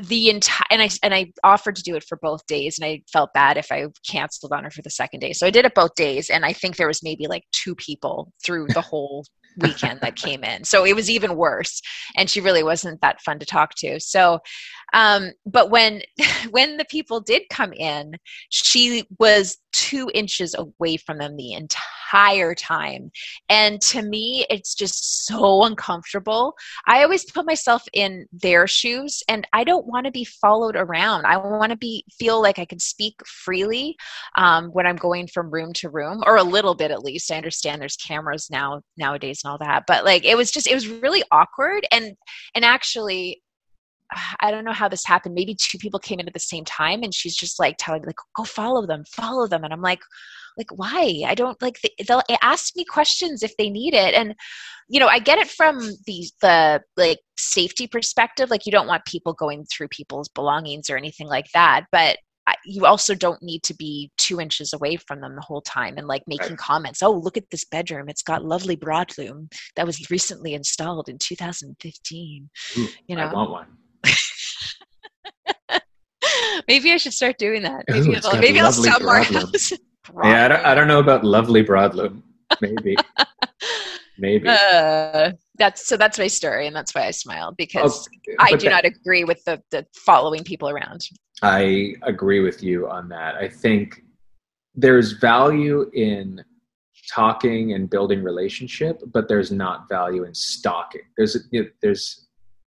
[0.03, 3.01] the entire and i and i offered to do it for both days and i
[3.11, 5.33] felt bad if i canceled on her for the second day.
[5.33, 8.31] So i did it both days and i think there was maybe like two people
[8.43, 9.25] through the whole
[9.57, 10.65] weekend that came in.
[10.65, 11.81] So it was even worse
[12.17, 14.01] and she really wasn't that fun to talk to.
[14.01, 14.39] So
[14.93, 16.01] um but when
[16.51, 18.15] when the people did come in
[18.49, 23.11] she was two inches away from them the entire time
[23.49, 26.55] and to me it's just so uncomfortable
[26.87, 31.25] I always put myself in their shoes and I don't want to be followed around.
[31.25, 33.95] I want to be feel like I can speak freely
[34.37, 37.31] um, when I'm going from room to room or a little bit at least.
[37.31, 40.75] I understand there's cameras now nowadays and all that, but like it was just it
[40.75, 42.15] was really awkward and
[42.53, 43.41] and actually
[44.39, 45.35] I don't know how this happened.
[45.35, 48.07] Maybe two people came in at the same time and she's just like telling me
[48.07, 50.01] like go follow them, follow them and I'm like
[50.57, 51.23] like why?
[51.25, 54.35] I don't like they, they'll ask me questions if they need it and
[54.87, 58.49] you know, I get it from the the like safety perspective.
[58.49, 62.17] Like you don't want people going through people's belongings or anything like that, but
[62.63, 66.07] you also don't need to be two inches away from them the whole time and
[66.07, 66.57] like making Right.
[66.57, 67.01] comments.
[67.01, 72.49] Oh, look at this bedroom; it's got lovely broadloom that was recently installed in 2015.
[72.77, 73.33] Ooh, You I know.
[73.33, 73.67] want one.
[76.67, 77.85] maybe I should start doing that.
[77.87, 79.73] Maybe, it's I'll, maybe I'll sell more houses.
[80.23, 82.21] Yeah, I don't, I don't know about lovely broadloom.
[82.61, 82.95] Maybe,
[84.17, 84.47] maybe.
[84.47, 85.97] Uh, that's so.
[85.97, 89.23] That's my story, and that's why I smiled because Okay, I do that- not agree
[89.23, 91.01] with the the following people around.
[91.41, 93.35] I agree with you on that.
[93.35, 94.01] I think
[94.75, 96.43] there's value in
[97.11, 101.01] talking and building relationship, but there's not value in stalking.
[101.17, 101.37] There's
[101.81, 102.24] there's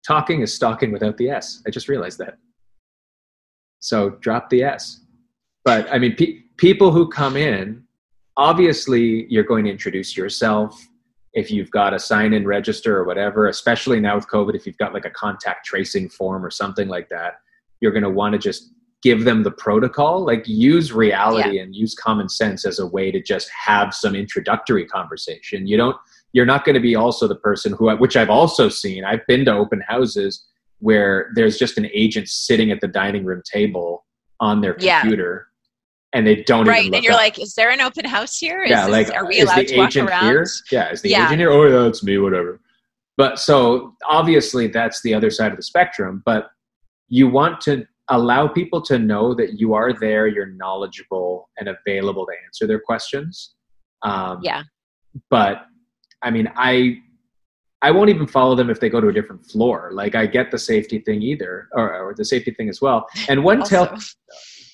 [0.07, 1.62] talking is stalking without the s.
[1.66, 2.38] I just realized that.
[3.81, 5.01] So drop the s.
[5.64, 7.83] But I mean, pe- people who come in,
[8.37, 10.88] obviously, you're going to introduce yourself
[11.37, 14.79] if you've got a sign in register or whatever, especially now with COVID, if you've
[14.79, 17.35] got like a contact tracing form or something like that,
[17.81, 21.62] you're going to want to just give them the protocol, like use reality yeah.
[21.62, 25.66] and use common sense as a way to just have some introductory conversation.
[25.66, 25.97] You don't,
[26.32, 29.44] you're not going to be also the person who, which I've also seen, I've been
[29.46, 30.46] to open houses
[30.80, 34.04] where there's just an agent sitting at the dining room table
[34.40, 35.48] on their computer
[36.12, 37.18] and they don't right and you're up.
[37.18, 38.62] like is there an open house here?
[38.62, 40.26] Is yeah this, like are we allowed to walk around?
[40.26, 40.46] here?
[40.70, 41.26] yeah is the yeah.
[41.26, 41.50] agent here?
[41.50, 42.60] Oh yeah it's me whatever.
[43.16, 46.50] But so obviously that's the other side of the spectrum but
[47.08, 52.26] you want to allow people to know that you are there you're knowledgeable and available
[52.26, 53.54] to answer their questions.
[54.02, 54.62] Um, yeah.
[55.30, 55.66] but
[56.26, 56.98] i mean i
[57.82, 60.50] i won't even follow them if they go to a different floor like i get
[60.50, 63.96] the safety thing either or, or the safety thing as well and one tell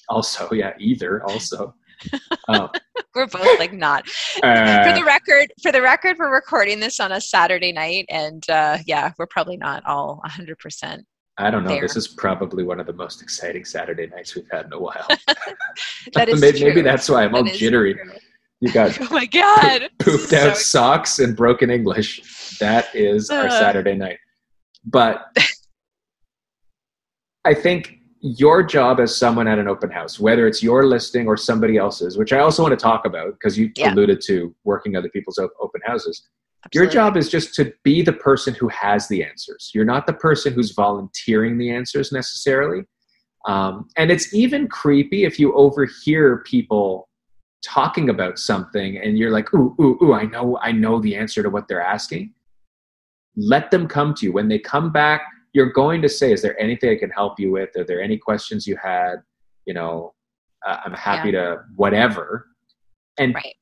[0.08, 1.74] also yeah either also
[2.48, 2.68] um,
[3.14, 4.04] we're both like not
[4.42, 8.50] uh, for the record for the record we're recording this on a saturday night and
[8.50, 11.04] uh, yeah we're probably not all 100%
[11.38, 11.70] I don't know.
[11.70, 11.80] There.
[11.80, 15.06] This is probably one of the most exciting Saturday nights we've had in a while.
[16.14, 16.68] that is maybe, true.
[16.68, 17.94] maybe that's why I'm that all jittery.
[17.94, 18.12] True.
[18.62, 22.58] You got oh my god, pooped so out socks and broken English.
[22.60, 23.34] That is uh.
[23.34, 24.18] our Saturday night.
[24.84, 25.36] But
[27.44, 31.36] I think your job as someone at an open house, whether it's your listing or
[31.36, 33.92] somebody else's, which I also want to talk about because you yeah.
[33.92, 36.28] alluded to working other people's open houses.
[36.64, 36.84] Absolutely.
[36.84, 39.72] Your job is just to be the person who has the answers.
[39.74, 42.84] You're not the person who's volunteering the answers necessarily.
[43.48, 47.08] Um, and it's even creepy if you overhear people
[47.62, 51.42] talking about something and you're like, ooh, ooh, ooh, I know, I know the answer
[51.42, 52.34] to what they're asking.
[53.36, 54.32] Let them come to you.
[54.32, 55.22] When they come back
[55.52, 57.76] you're going to say, is there anything I can help you with?
[57.76, 59.16] Are there any questions you had?
[59.66, 60.14] You know,
[60.66, 61.40] uh, I'm happy yeah.
[61.40, 62.48] to whatever.
[63.18, 63.54] And right.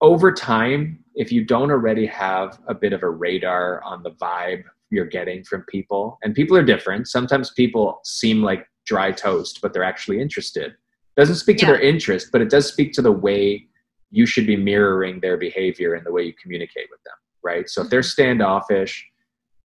[0.00, 4.62] over time, if you don't already have a bit of a radar on the vibe
[4.90, 7.06] you're getting from people, and people are different.
[7.06, 10.74] Sometimes people seem like dry toast, but they're actually interested.
[11.16, 11.72] Doesn't speak to yeah.
[11.72, 13.66] their interest, but it does speak to the way
[14.10, 17.68] you should be mirroring their behavior and the way you communicate with them, right?
[17.68, 18.08] So if they're mm-hmm.
[18.08, 19.06] standoffish,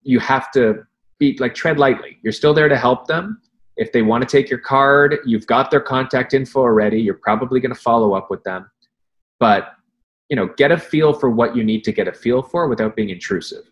[0.03, 0.85] you have to
[1.19, 2.17] be like tread lightly.
[2.23, 3.41] You're still there to help them.
[3.75, 6.99] If they want to take your card, you've got their contact info already.
[6.99, 8.69] You're probably going to follow up with them.
[9.39, 9.73] But,
[10.29, 12.95] you know, get a feel for what you need to get a feel for without
[12.95, 13.71] being intrusive.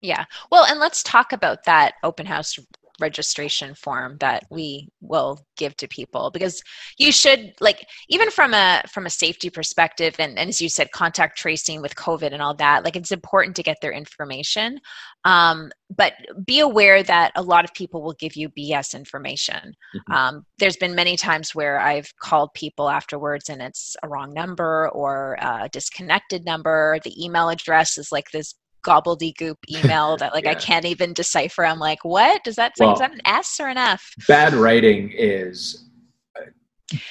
[0.00, 0.24] Yeah.
[0.50, 2.58] Well, and let's talk about that open house
[3.00, 6.62] registration form that we will give to people because
[6.98, 10.90] you should like even from a from a safety perspective and, and as you said
[10.92, 14.78] contact tracing with covid and all that like it's important to get their information.
[15.24, 16.14] Um, but
[16.46, 19.74] be aware that a lot of people will give you bs information.
[19.94, 20.12] Mm-hmm.
[20.12, 24.88] um, there's been many times where i've called people afterwards and it's a wrong number
[24.90, 26.98] or a disconnected number.
[27.04, 30.52] The email address is like this gobbledygook email that like yeah.
[30.52, 31.64] I can't even decipher.
[31.64, 32.84] I'm like, what does that say?
[32.84, 34.14] Well, is that an S or an F?
[34.28, 35.86] Bad writing is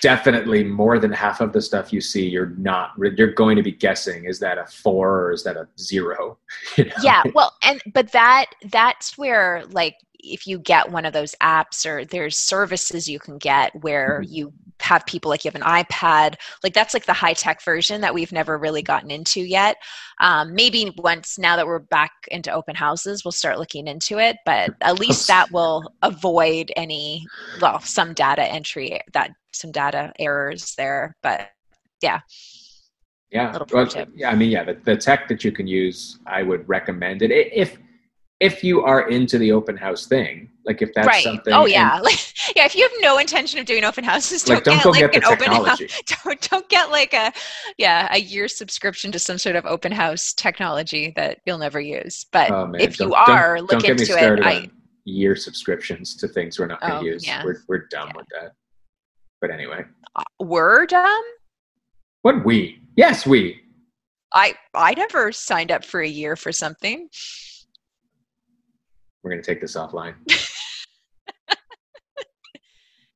[0.01, 2.27] definitely more than half of the stuff you see.
[2.27, 2.91] You're not.
[2.97, 4.25] You're going to be guessing.
[4.25, 6.37] Is that a four or is that a zero?
[6.77, 6.91] You know?
[7.01, 7.23] Yeah.
[7.33, 12.05] Well, and but that that's where like if you get one of those apps or
[12.05, 14.33] there's services you can get where mm-hmm.
[14.33, 18.01] you have people like you have an iPad, like that's like the high tech version
[18.01, 19.77] that we've never really gotten into yet.
[20.21, 24.37] Um, maybe once now that we're back into open houses, we'll start looking into it,
[24.45, 27.25] but at least that will avoid any,
[27.61, 31.15] well, some data entry, that some data errors there.
[31.23, 31.49] But
[32.01, 32.19] yeah.
[33.31, 33.57] Yeah.
[33.71, 34.31] Well, yeah.
[34.31, 37.31] I mean, yeah, the, the tech that you can use, I would recommend it.
[37.31, 37.77] If,
[38.39, 41.23] if you are into the open house thing, like if that's right.
[41.23, 41.53] something.
[41.53, 42.19] Oh yeah, and, like
[42.55, 42.65] yeah.
[42.65, 45.11] If you have no intention of doing open houses, don't, like, don't get, go like,
[45.11, 45.79] get an open house.
[46.23, 47.31] Don't don't get like a
[47.77, 52.25] yeah a year subscription to some sort of open house technology that you'll never use.
[52.31, 54.45] But oh, if don't, you are, don't, look into it.
[54.45, 54.69] I,
[55.05, 57.25] year subscriptions to things we're not going to oh, use.
[57.25, 57.43] Yeah.
[57.43, 58.13] We're we're done yeah.
[58.15, 58.51] with that.
[59.41, 59.83] But anyway,
[60.15, 61.23] uh, we're done.
[62.21, 62.79] What we?
[62.95, 63.59] Yes, we.
[64.33, 67.09] I I never signed up for a year for something.
[69.29, 70.15] We're going to take this offline.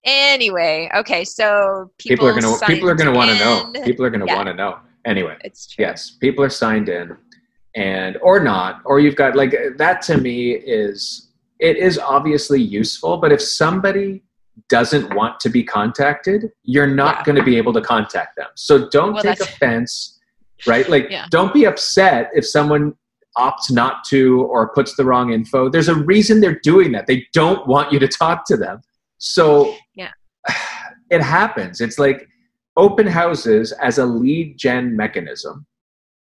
[0.03, 3.83] anyway, okay, so people, people are going to people are going to want to know.
[3.83, 4.35] People are going to yeah.
[4.35, 4.77] want to know.
[5.05, 5.85] Anyway, it's true.
[5.85, 7.17] yes, people are signed in,
[7.75, 10.03] and or not, or you've got like that.
[10.03, 14.21] To me, is it is obviously useful, but if somebody
[14.69, 17.23] doesn't want to be contacted, you're not yeah.
[17.23, 18.49] going to be able to contact them.
[18.53, 20.19] So don't well, take offense,
[20.67, 20.87] right?
[20.87, 21.25] Like, yeah.
[21.31, 22.93] don't be upset if someone
[23.37, 27.07] opts not to or puts the wrong info, there's a reason they're doing that.
[27.07, 28.81] They don't want you to talk to them.
[29.17, 30.11] So yeah.
[31.09, 31.81] it happens.
[31.81, 32.27] It's like
[32.77, 35.65] open houses as a lead gen mechanism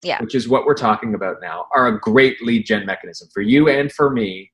[0.03, 0.21] Yeah.
[0.21, 3.69] which is what we're talking about now, are a great lead gen mechanism for you
[3.69, 4.51] and for me.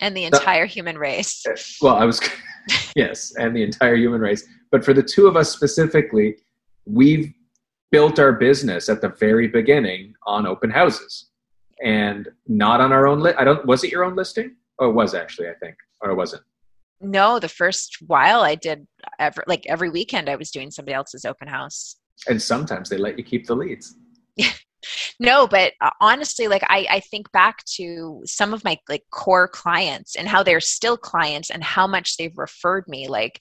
[0.00, 1.44] And the entire human race.
[1.80, 2.20] Well, I was,
[2.96, 4.46] yes, and the entire human race.
[4.70, 6.36] But for the two of us specifically,
[6.84, 7.32] we've
[7.90, 11.26] built our business at the very beginning on open houses
[11.82, 13.38] and not on our own list.
[13.38, 14.56] I don't, was it your own listing?
[14.78, 16.42] Oh, it was actually, I think, or it wasn't.
[17.00, 18.86] No, the first while I did
[19.18, 21.96] ever like every weekend I was doing somebody else's open house.
[22.26, 23.94] And sometimes they let you keep the leads.
[25.18, 29.48] No, but uh, honestly, like I, I think back to some of my like core
[29.48, 33.08] clients and how they're still clients and how much they've referred me.
[33.08, 33.40] Like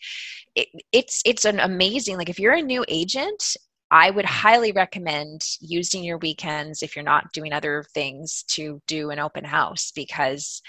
[0.56, 2.18] it, it's it's an amazing.
[2.18, 3.58] Like if you're a new agent,
[3.92, 9.10] I would highly recommend using your weekends if you're not doing other things to do
[9.12, 10.62] an open house because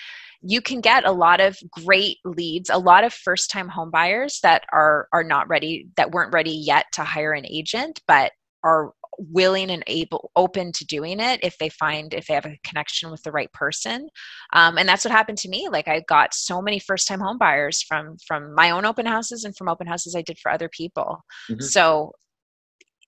[0.43, 4.39] you can get a lot of great leads a lot of first time home buyers
[4.43, 8.93] that are are not ready that weren't ready yet to hire an agent but are
[9.19, 13.11] willing and able open to doing it if they find if they have a connection
[13.11, 14.09] with the right person.
[14.53, 15.69] Um, and that's what happened to me.
[15.71, 19.45] Like i got so many first time home buyers from from my own open houses
[19.45, 21.25] and from open houses i did for other people.
[21.51, 21.63] Mhm.
[21.63, 22.13] so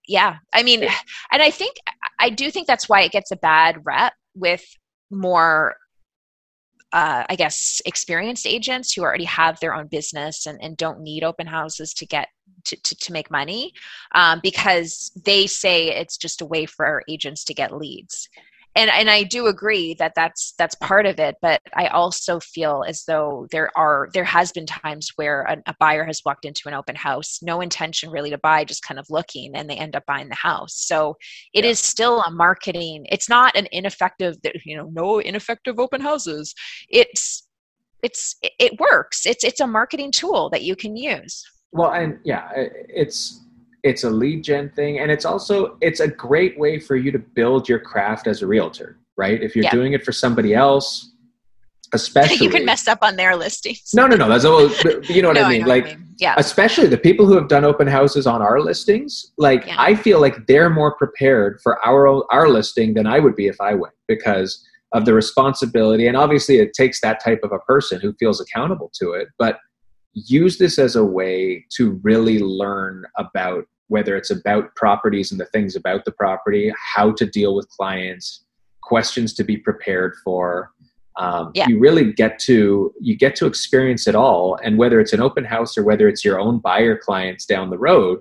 [0.08, 0.38] yeah.
[0.52, 0.82] I mean
[1.32, 1.76] and i think
[2.18, 4.64] i do think that's why it gets a bad rep with
[5.10, 5.76] more
[6.92, 11.22] uh, I guess experienced agents who already have their own business and, and don't need
[11.22, 12.28] open houses to get
[12.64, 13.72] to, to, to make money
[14.14, 18.28] um, because they say it's just a way for our agents to get leads
[18.78, 22.84] and and I do agree that that's that's part of it but I also feel
[22.86, 26.68] as though there are there has been times where a, a buyer has walked into
[26.68, 29.96] an open house no intention really to buy just kind of looking and they end
[29.96, 30.74] up buying the house.
[30.76, 31.16] So
[31.52, 31.88] it is Yeah.
[31.94, 36.54] still a marketing it's not an ineffective you know no ineffective open houses.
[36.88, 37.46] It's
[38.02, 39.26] it's it- it works.
[39.26, 41.42] It's it's a marketing tool that you can use.
[41.72, 43.40] Well, and yeah, it's
[43.82, 47.18] it's a lead gen thing, and it's also it's a great way for you to
[47.18, 49.42] build your craft as a realtor, right?
[49.42, 49.70] If you're Yeah.
[49.72, 51.12] doing it for somebody else,
[51.92, 54.28] especially you can mess up on their listings No, no, no.
[54.28, 54.68] That's all.
[55.04, 55.62] You know what No, I mean?
[55.62, 56.14] know like, you mean.
[56.18, 59.32] yeah especially the people who have done open houses on our listings.
[59.38, 59.76] Like, Yeah.
[59.78, 63.60] I feel like they're more prepared for our our listing than I would be if
[63.60, 66.06] I went because of the responsibility.
[66.08, 69.28] And obviously, it takes that type of a person who feels accountable to it.
[69.38, 69.58] But
[70.14, 75.46] use this as a way to really learn about whether it's about properties and the
[75.46, 78.44] things about the property, how to deal with clients,
[78.82, 80.72] questions to be prepared for.
[81.16, 81.66] Um, Yeah.
[81.68, 85.44] You really get to you get to experience it all, and whether it's an open
[85.44, 88.20] house or whether it's your own buyer clients down the road,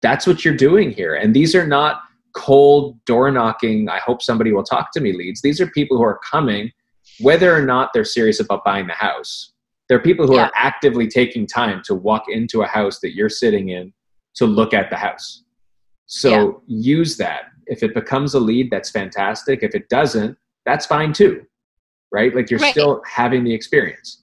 [0.00, 1.14] that's what you're doing here.
[1.14, 2.00] And these are not
[2.34, 3.88] cold door knocking.
[3.88, 5.42] I hope somebody will talk to me leads.
[5.42, 6.72] These are people who are coming,
[7.20, 9.51] whether or not they're serious about buying the house.
[9.92, 10.44] They're people who Yeah.
[10.46, 13.92] are actively taking time to walk into a house that you're sitting in
[14.36, 15.44] to look at the house.
[16.06, 17.42] So use that.
[17.66, 19.62] If it becomes a lead, that's fantastic.
[19.62, 21.44] If it doesn't, that's fine too.
[22.10, 22.34] Right?
[22.34, 22.72] Like you're Right.
[22.72, 24.22] still having the experience.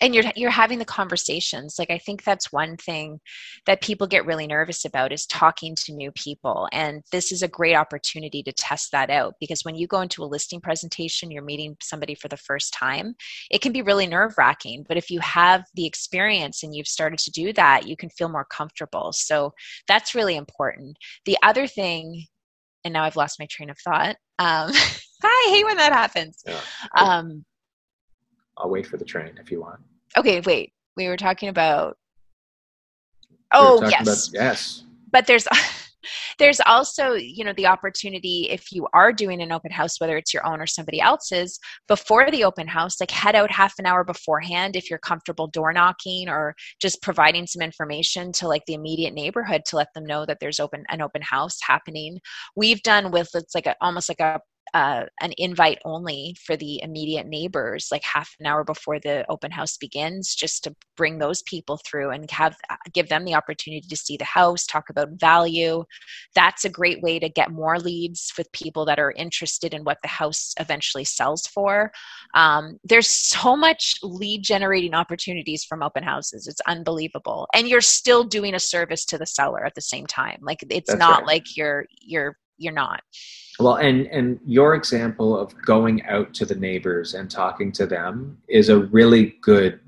[0.00, 3.20] And you're you're having the conversations like i think that's one thing
[3.66, 7.48] that people get really nervous about is talking to new people and this is a
[7.48, 11.42] great opportunity to test that out because when you go into a listing presentation you're
[11.42, 13.14] meeting somebody for the first time
[13.50, 17.18] it can be really nerve wracking but if you have the experience and you've started
[17.18, 19.52] to do that you can feel more comfortable so
[19.86, 22.24] that's really important the other thing
[22.84, 24.70] and now i've lost my train of thought um,
[25.24, 26.60] i hate when that happens Yeah.
[26.96, 27.44] um,
[28.58, 29.80] I'll wait for the train if you want.
[30.16, 31.96] okay wait we were talking about
[33.30, 34.82] We oh talking yes about- yes.
[35.12, 35.46] but there's
[36.38, 40.32] there's also you know the opportunity if you are doing an open house whether it's
[40.32, 44.04] your own or somebody else's before the open house like head out half an hour
[44.04, 49.12] beforehand if you're comfortable door knocking or just providing some information to like the immediate
[49.12, 52.18] neighborhood to let them know that there's open an open house happening
[52.56, 54.40] we've done with it's like a, almost like a
[54.74, 59.50] uh, an invite only for the immediate neighbors like half an hour before the open
[59.50, 62.56] house begins just to bring those people through and have
[62.92, 65.84] give them the opportunity to see the house talk about value.
[66.34, 69.98] That's a great way to get more leads with people that are interested in what
[70.02, 71.90] the house eventually sells for.
[72.34, 76.46] Um, there's so much lead generating opportunities from open houses.
[76.46, 77.48] It's unbelievable.
[77.54, 80.38] And you're still doing a service to the seller at the same time.
[80.42, 81.26] Like it's That's not right.
[81.26, 83.02] like you're you're you're not
[83.58, 88.38] Well, and and your example of going out to the neighbors and talking to them
[88.48, 89.80] is a really good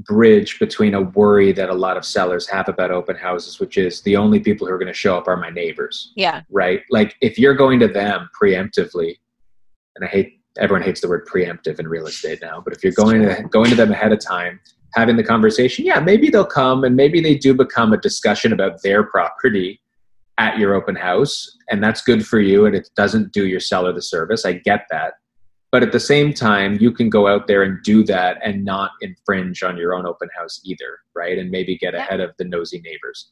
[0.00, 4.00] bridge between a worry that a lot of sellers have about open houses, which is
[4.02, 6.42] the only people who are going to show up are my neighbors, yeah.
[6.50, 6.82] Right?
[6.90, 9.18] Like if you're going to them preemptively,
[9.94, 12.92] and I hate everyone hates the word preemptive in real estate now, but if you're
[12.92, 14.58] going to going to them ahead of time,
[14.94, 18.82] having the conversation, yeah, maybe they'll come and maybe they do become a discussion about
[18.82, 19.80] their property
[20.40, 23.92] at your open house and that's good for you and it doesn't do your seller
[23.92, 24.46] the service.
[24.46, 25.12] I get that.
[25.70, 28.92] But at the same time you can go out there and do that and not
[29.02, 31.36] infringe on your own open house either right?
[31.38, 32.00] And maybe get Yeah.
[32.00, 33.28] ahead of the nosy neighbors.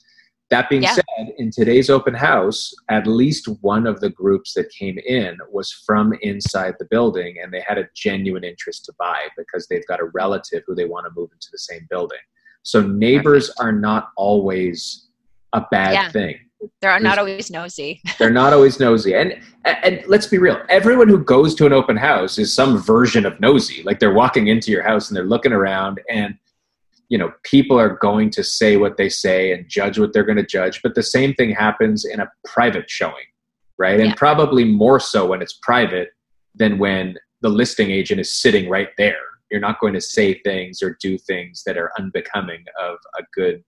[0.51, 0.97] That being Yeah.
[0.97, 5.73] said in today's open house at least one of the groups that came in was
[5.73, 10.01] from inside the building and they had a genuine interest to buy because they've got
[10.01, 12.19] a relative who they want to move into the same building.
[12.65, 15.09] So neighbors are not always
[15.55, 16.11] a bad Yeah.
[16.11, 16.39] thing
[16.81, 18.01] They're not always nosy.
[18.19, 19.15] they're not always nosy.
[19.15, 23.25] And, and let's be real, everyone who goes to an open house is some version
[23.27, 23.83] of nosy.
[23.83, 26.37] Like they're walking into your house and they're looking around and
[27.09, 30.37] you know, people are going to say what they say and judge what they're going
[30.37, 33.25] to judge, but the same thing happens in a private showing,
[33.79, 33.99] right?
[33.99, 34.15] And Yeah.
[34.15, 36.11] probably more so when it's private
[36.55, 39.17] than when the listing agent is sitting right there.
[39.51, 43.65] You're not going to say things or do things that are unbecoming of a good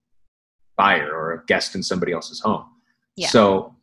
[0.77, 2.67] buyer or a guest in somebody else's home.
[3.17, 3.29] Yeah.
[3.29, 3.77] So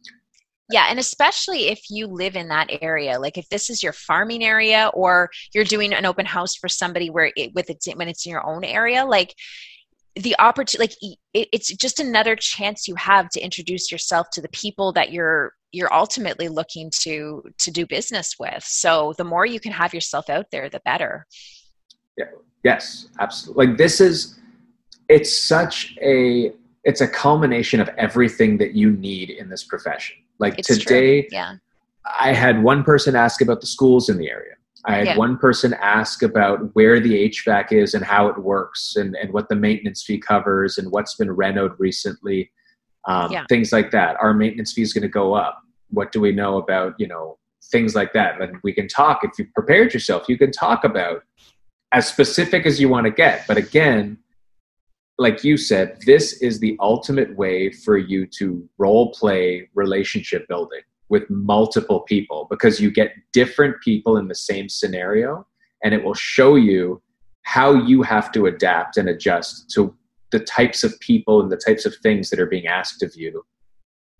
[0.72, 4.44] Yeah, and especially if you live in that area, like if this is your farming
[4.44, 8.26] area or you're doing an open house for somebody where it with it's when it's
[8.26, 9.34] in your own area, like
[10.16, 14.50] the opportunity, like it, it's just another chance you have to introduce yourself to the
[14.50, 18.64] people that you're you're ultimately looking to to do business with.
[18.64, 21.26] So the more you can have yourself out there, the better.
[22.18, 22.26] Yeah.
[22.64, 23.68] Yes, absolutely.
[23.68, 24.40] Like this is
[25.08, 26.52] it's such a
[26.88, 30.16] it's a culmination of everything that you need in this profession.
[30.40, 31.30] Like It's today true.
[31.34, 31.56] Yeah.
[32.20, 34.54] I had one person ask about the schools in the area.
[34.86, 35.18] I had Yeah.
[35.18, 39.50] one person ask about where the HVAC is and how it works and, and what
[39.50, 42.52] the maintenance fee covers and what's been renoed recently.
[43.06, 43.44] Um, Yeah.
[43.50, 44.16] Things like that.
[44.22, 45.62] Our maintenance fee is going to go up.
[45.90, 47.38] What do we know about, you know,
[47.70, 48.42] things like that?
[48.42, 51.24] And we can talk, if you've prepared yourself, you can talk about
[51.92, 53.46] as specific as you want to get.
[53.46, 54.20] But again,
[55.18, 60.82] like you said, this is the ultimate way for you to role play relationship building
[61.10, 65.46] with multiple people because you get different people in the same scenario
[65.84, 67.02] and it will show you
[67.44, 69.96] how you have to adapt and adjust to
[70.32, 73.44] the types of people and the types of things that are being asked of you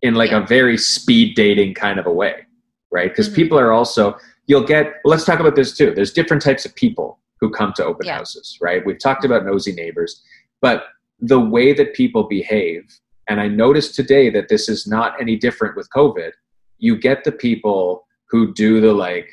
[0.00, 0.42] in like Yeah.
[0.42, 2.46] a very speed dating kind of a way
[2.90, 3.34] right because Mhm.
[3.34, 6.74] people are also you'll get well, let's talk about this too there's different types of
[6.74, 8.16] people who come to open Yeah.
[8.16, 10.22] houses right we've talked about nosy neighbors
[10.60, 10.84] but
[11.20, 12.82] the way that people behave
[13.28, 16.30] and i noticed today that this is not any different with covid
[16.78, 19.28] you get the people who do the like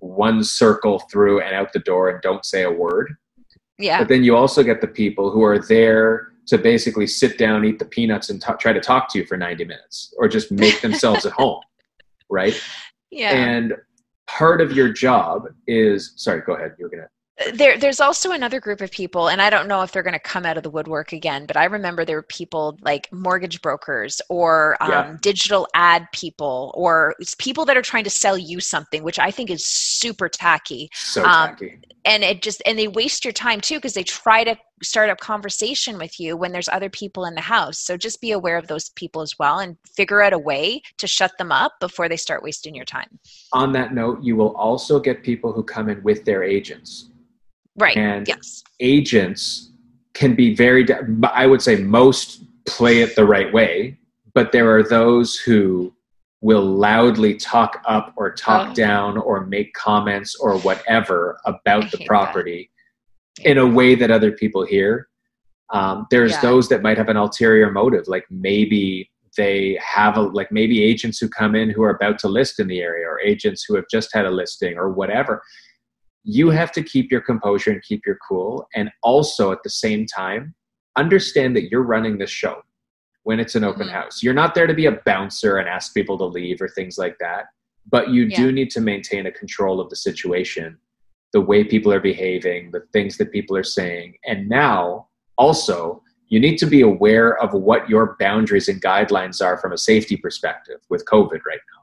[0.00, 3.14] one circle through and out the door and don't say a word
[3.78, 3.98] Yeah.
[3.98, 7.78] but then you also get the people who are there to basically sit down eat
[7.78, 10.80] the peanuts and ta- try to talk to you for 90 minutes or just make
[10.86, 11.60] themselves at home
[12.30, 12.60] right
[13.10, 13.30] Yeah.
[13.34, 13.74] and
[14.26, 17.08] part of your job is sorry go ahead you're gonna
[17.54, 20.18] there there's also another group of people and i don't know if they're going to
[20.18, 24.20] come out of the woodwork again but i remember there were people like mortgage brokers
[24.28, 25.16] or um, Yeah.
[25.22, 29.30] digital ad people or it's people that are trying to sell you something which i
[29.30, 30.88] think is super tacky.
[30.94, 31.78] So Um, tacky.
[32.04, 35.16] and it just and they waste your time too because they try to start a
[35.16, 37.78] conversation with you when there's other people in the house.
[37.78, 41.06] So just be aware of those people as well and figure out a way to
[41.06, 43.18] shut them up before they start wasting your time.
[43.52, 47.09] On that note you will also get people who come in with their agents
[47.76, 48.62] right And- yes.
[48.80, 49.70] agents
[50.14, 50.86] can be very
[51.24, 53.98] i would say most play it the right way
[54.34, 55.92] but there are those who
[56.42, 58.74] will loudly talk up or talk Oh.
[58.74, 62.70] down or make comments or whatever I about the property
[63.44, 65.08] in a way that other people hear.
[65.70, 66.40] Um, there's Yeah.
[66.40, 71.18] those that might have an ulterior motive like maybe they have a like maybe agents
[71.18, 73.84] who come in who are about to list in the area or agents who have
[73.90, 75.42] just had a listing or whatever
[76.24, 78.68] you have to keep your composure and keep your cool.
[78.74, 80.54] And also at the same time
[80.96, 82.62] understand that you're running this show
[83.22, 83.92] when it's an open Mhm.
[83.92, 84.22] house.
[84.22, 87.16] You're not there to be a bouncer and ask people to leave or things like
[87.20, 87.46] that
[87.90, 88.36] but you Yeah.
[88.36, 90.78] do need to maintain a control of the situation
[91.32, 94.18] the way people are behaving the things that people are saying.
[94.26, 95.08] And now
[95.38, 99.78] also you need to be aware of what your boundaries and guidelines are from a
[99.78, 101.82] safety perspective with covid right now.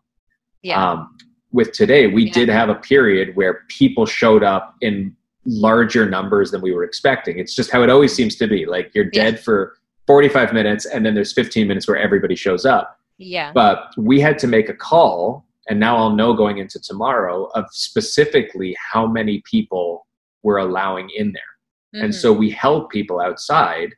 [0.62, 0.86] Yeah.
[0.92, 1.18] Um,
[1.52, 2.34] with today, we Yeah.
[2.34, 7.40] did have a period where people showed up in larger numbers than we were expecting.
[7.40, 8.66] It's just how it always seems to be.
[8.66, 9.24] Like you're Yeah.
[9.24, 12.94] dead for 45 minutes, and then there's 15 minutes where everybody shows up.
[13.20, 17.46] yeah But we had to make a call, and now I'll know going into tomorrow
[17.56, 20.06] of specifically how many people
[20.44, 22.02] we're allowing in there.
[22.04, 22.16] And Mhm.
[22.16, 23.96] so we held people outside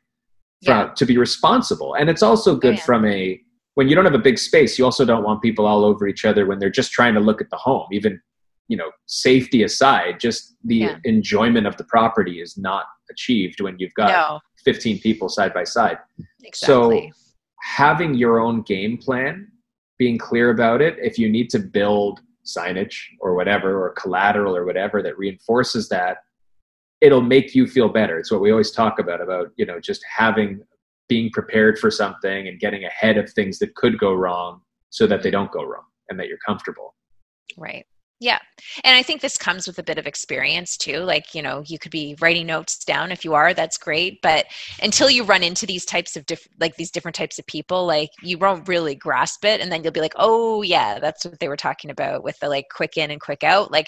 [0.64, 0.90] from, Yeah.
[0.94, 1.94] to be responsible.
[1.94, 2.84] And it's also good yeah.
[2.84, 3.40] from a
[3.74, 6.24] when you don't have a big space, you also don't want people all over each
[6.24, 7.86] other when they're just trying to look at the home.
[7.92, 8.20] Even
[8.68, 10.98] you know, safety aside, just the Yeah.
[11.02, 15.64] enjoyment of the property is not achieved when you've got no 15 people side by
[15.64, 15.98] side.
[16.44, 17.10] exactly So
[17.62, 19.50] having your own game plan
[19.98, 20.96] being clear about it.
[21.02, 26.18] If you need to build signage or whatever, or collateral or whatever that reinforces that,
[27.02, 28.18] it'll make you feel better.
[28.18, 30.62] It's what we always talk about, about, you know, just having,
[31.10, 35.22] being prepared for something and getting ahead of things that could go wrong so that
[35.22, 36.94] they don't go wrong and that you're comfortable.
[37.58, 37.84] Right.
[38.20, 38.38] Yeah.
[38.84, 40.98] And I think this comes with a bit of experience too.
[40.98, 44.20] Like, you know, you could be writing notes down if you are, that's great.
[44.22, 44.44] But
[44.82, 48.10] until you run into these types of different, like these different types of people, like
[48.22, 49.60] you won't really grasp it.
[49.60, 52.48] And then you'll be like, oh, yeah, that's what they were talking about with the
[52.48, 53.72] like quick in and quick out.
[53.72, 53.86] Like,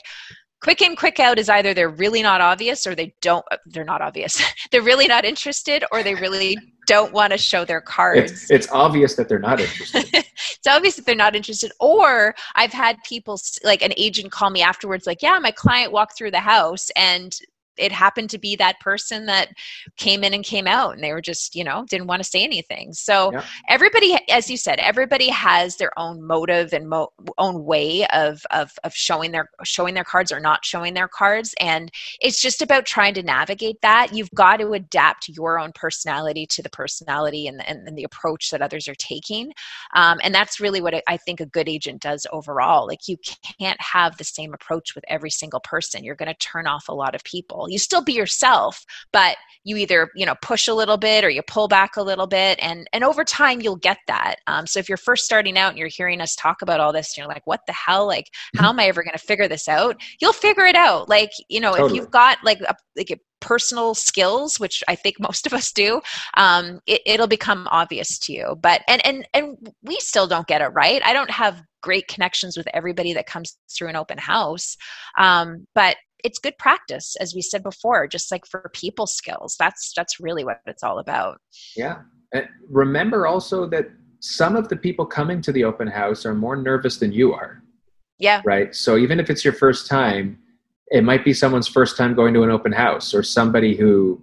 [0.63, 3.85] quick in quick out is either they're really not obvious or they don't uh, they're
[3.85, 4.43] not obvious.
[4.71, 6.57] They're really not interested or they really
[6.87, 8.33] don't want to show their cards.
[8.33, 10.07] it's, it's obvious that they're not interested.
[10.15, 14.63] It's obvious that they're not interested or i've had people like an agent call me
[14.63, 17.39] afterwards like yeah my client walked through the house and
[17.77, 19.49] it happened to be that person that
[19.97, 22.43] came in and came out and they were just you know didn't want to say
[22.43, 22.93] anything.
[22.93, 23.45] So yeah.
[23.69, 28.73] everybody as you said everybody has their own motive and mo- own way of, of
[28.85, 32.87] of showing their showing their cards or not showing their cards and it's just about
[32.87, 34.13] trying to navigate that.
[34.13, 38.51] You've got to adapt your own personality to the personality and, and, and the approach
[38.51, 39.53] that others are taking
[39.95, 42.87] um, and that's really what i think a good agent does overall.
[42.87, 43.17] Like you
[43.59, 46.05] can't have the same approach with every single person.
[46.05, 49.77] You're going to turn off a lot of people you still be yourself, but you
[49.77, 52.89] either you know push a little bit or you pull back a little bit, and
[52.93, 54.37] and over time you'll get that.
[54.47, 57.17] Um, so if you're first starting out and you're hearing us talk about all this,
[57.17, 58.07] you're like, what the hell?
[58.07, 60.01] Like, how am I ever going to figure this out?
[60.21, 61.09] You'll figure it out.
[61.09, 61.91] Like, you know, totally.
[61.91, 65.73] if you've got like a, like a personal skills which i think most of us
[65.73, 66.01] do
[66.35, 70.63] um, it, will become obvious to you but and and and we still don't get
[70.63, 74.77] it right i don't have great connections with everybody that comes through an open house
[75.19, 79.57] um, but it's good practice as we said before just like for people skills.
[79.59, 81.41] That's that's really what it's all about.
[81.77, 82.03] Yeah.
[82.33, 83.89] And remember also that
[84.21, 87.63] some of the people coming to the open house are more nervous than you are.
[88.19, 88.41] Yeah.
[88.45, 88.75] Right?
[88.75, 90.39] So even if it's your first time
[90.93, 94.23] it might be someone's first time going to an open house or somebody who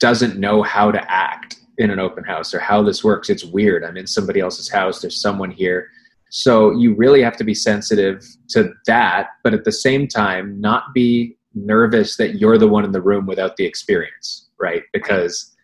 [0.00, 3.28] doesn't know how to act in an open house or how this works.
[3.28, 3.84] It's weird.
[3.84, 5.00] I'm in somebody else's house.
[5.00, 5.88] There's someone here
[6.36, 10.92] so you really have to be sensitive to that, but at the same time, not
[10.92, 14.82] be nervous that you're the one in the room without the experience, right?
[14.92, 15.56] Because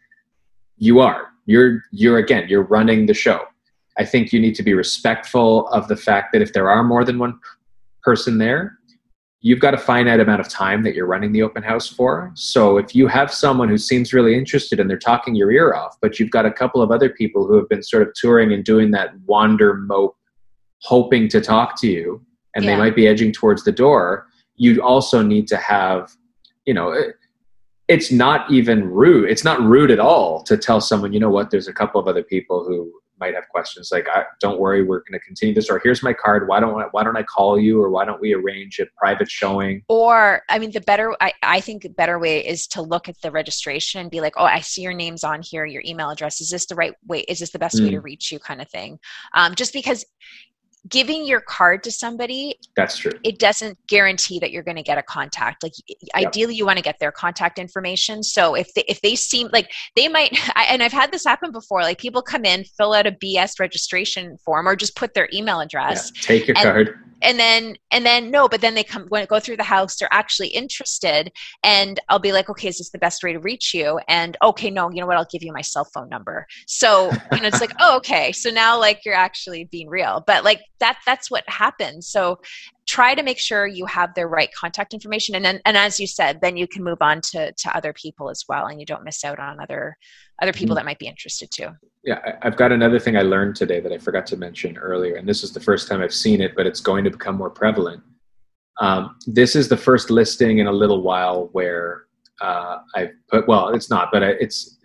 [0.78, 1.26] you are.
[1.44, 3.44] You're you're again, you're running the show.
[3.98, 7.04] I think you need to be respectful of the fact that if there are more
[7.04, 7.38] than one
[8.02, 8.78] person there,
[9.42, 12.30] you've got a finite amount of time that you're running the open house for.
[12.34, 15.98] So if you have someone who seems really interested and they're talking your ear off,
[16.00, 18.64] but you've got a couple of other people who have been sort of touring and
[18.64, 20.16] doing that wander mope
[20.82, 22.24] hoping to talk to you
[22.54, 22.72] and yeah.
[22.72, 24.26] they might be edging towards the door
[24.56, 26.10] you also need to have
[26.66, 26.94] you know
[27.88, 31.50] it's not even rude it's not rude at all to tell someone you know what
[31.50, 34.08] there's a couple of other people who might have questions like
[34.40, 37.04] don't worry we're going to continue this or here's my card why don't I, why
[37.04, 40.72] don't I call you or why don't we arrange a private showing or I mean
[40.72, 44.10] the better I, I think the better way is to look at the registration and
[44.10, 46.74] be like oh I see your name's on here your email address is this the
[46.74, 47.84] right way is this the best mm.
[47.84, 48.04] way to mm.
[48.04, 48.98] reach you kind of thing
[49.34, 50.04] um, just because
[50.88, 54.98] giving your card to somebody that's true it doesn't guarantee that you're going to get
[54.98, 55.98] a contact like yep.
[56.14, 59.70] ideally you want to get their contact information so if they, if they seem like
[59.94, 63.06] they might I, and i've had this happen before like people come in fill out
[63.06, 66.20] a bs registration form or just put their email address yeah.
[66.22, 69.40] take your and, card and then and then no but then they come when go
[69.40, 71.30] through the house they're actually interested
[71.62, 74.00] and i'll be like okay is this the best way to reach you?
[74.08, 75.16] And okay no you know what?
[75.16, 76.46] I'll give you my cell phone number.
[76.66, 78.32] So you know it's like oh okay.
[78.32, 80.22] So now like you're actually being real.
[80.26, 82.38] But like that that's what happens so
[82.92, 86.06] try to make sure you have their right contact information and then and as you
[86.06, 89.02] said then you can move on to to other people as well and you don't
[89.02, 89.96] miss out on other
[90.42, 90.80] other people mm-hmm.
[90.80, 91.68] that might be interested too
[92.04, 95.26] yeah i've got another thing i learned today that i forgot to mention earlier and
[95.26, 98.02] this is the first time i've seen it but it's going to become more prevalent
[98.80, 102.04] um, this is the first listing in a little while where
[102.42, 104.76] uh, i put well it's not but it's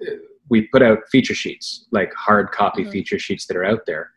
[0.50, 2.92] we put out feature sheets like hard copy mm-hmm.
[2.92, 4.12] feature sheets that are out there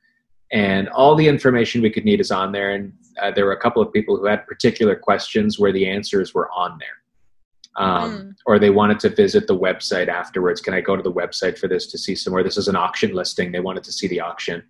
[0.52, 3.60] and all the information we could need is on there and uh, there were a
[3.60, 8.34] couple of people who had particular questions where the answers were on there um, mm.
[8.46, 11.68] or they wanted to visit the website afterwards can i go to the website for
[11.68, 14.62] this to see somewhere this is an auction listing they wanted to see the auction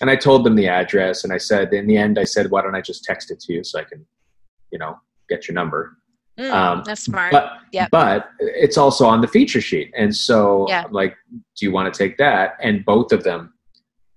[0.00, 2.62] and i told them the address and i said in the end i said why
[2.62, 4.04] don't i just text it to you so i can
[4.70, 5.98] you know get your number
[6.38, 7.32] Mm, um, that's smart.
[7.32, 7.90] But, yep.
[7.90, 9.92] but it's also on the feature sheet.
[9.96, 10.84] And so yeah.
[10.84, 12.56] I'm like, do you want to take that?
[12.62, 13.54] And both of them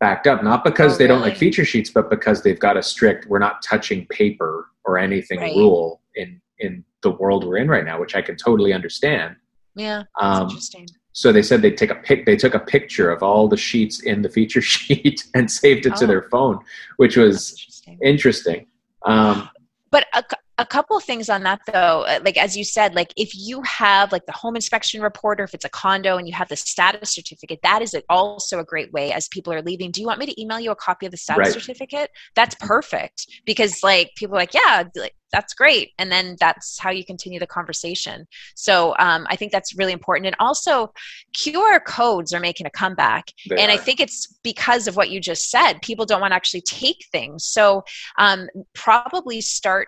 [0.01, 1.15] backed up, not because oh, they really?
[1.15, 4.97] don't like feature sheets, but because they've got a strict "we're not touching paper or
[4.97, 5.55] anything" right.
[5.55, 9.37] rule in in the world we're in right now, which I can totally understand.
[9.75, 10.87] Yeah, um, interesting.
[11.13, 12.25] So they said they take a pic.
[12.25, 15.95] They took a picture of all the sheets in the feature sheet and saved it
[15.97, 16.07] to Oh.
[16.07, 16.59] their phone,
[16.97, 17.99] which was Interesting.
[18.03, 18.67] interesting.
[19.05, 19.49] Um,
[19.91, 23.13] But cou- a couple of things on that though, uh, like as you said, like
[23.17, 26.33] if you have like the home inspection report or if it's a condo and you
[26.33, 29.91] have the status certificate, that is also a great way as people are leaving.
[29.91, 31.53] Do you want me to email you a copy of the status Right.
[31.53, 32.09] certificate?
[32.35, 35.91] That's perfect because like people are like, yeah, like, that's great.
[35.97, 38.27] And then that's how you continue the conversation.
[38.55, 40.27] So um, I think that's really important.
[40.27, 40.91] And also
[41.35, 45.21] QR codes are making a comeback they and I think it's because of what you
[45.21, 45.81] just said.
[45.81, 47.45] People don't want to actually take things.
[47.45, 47.83] So
[48.17, 49.87] um, probably start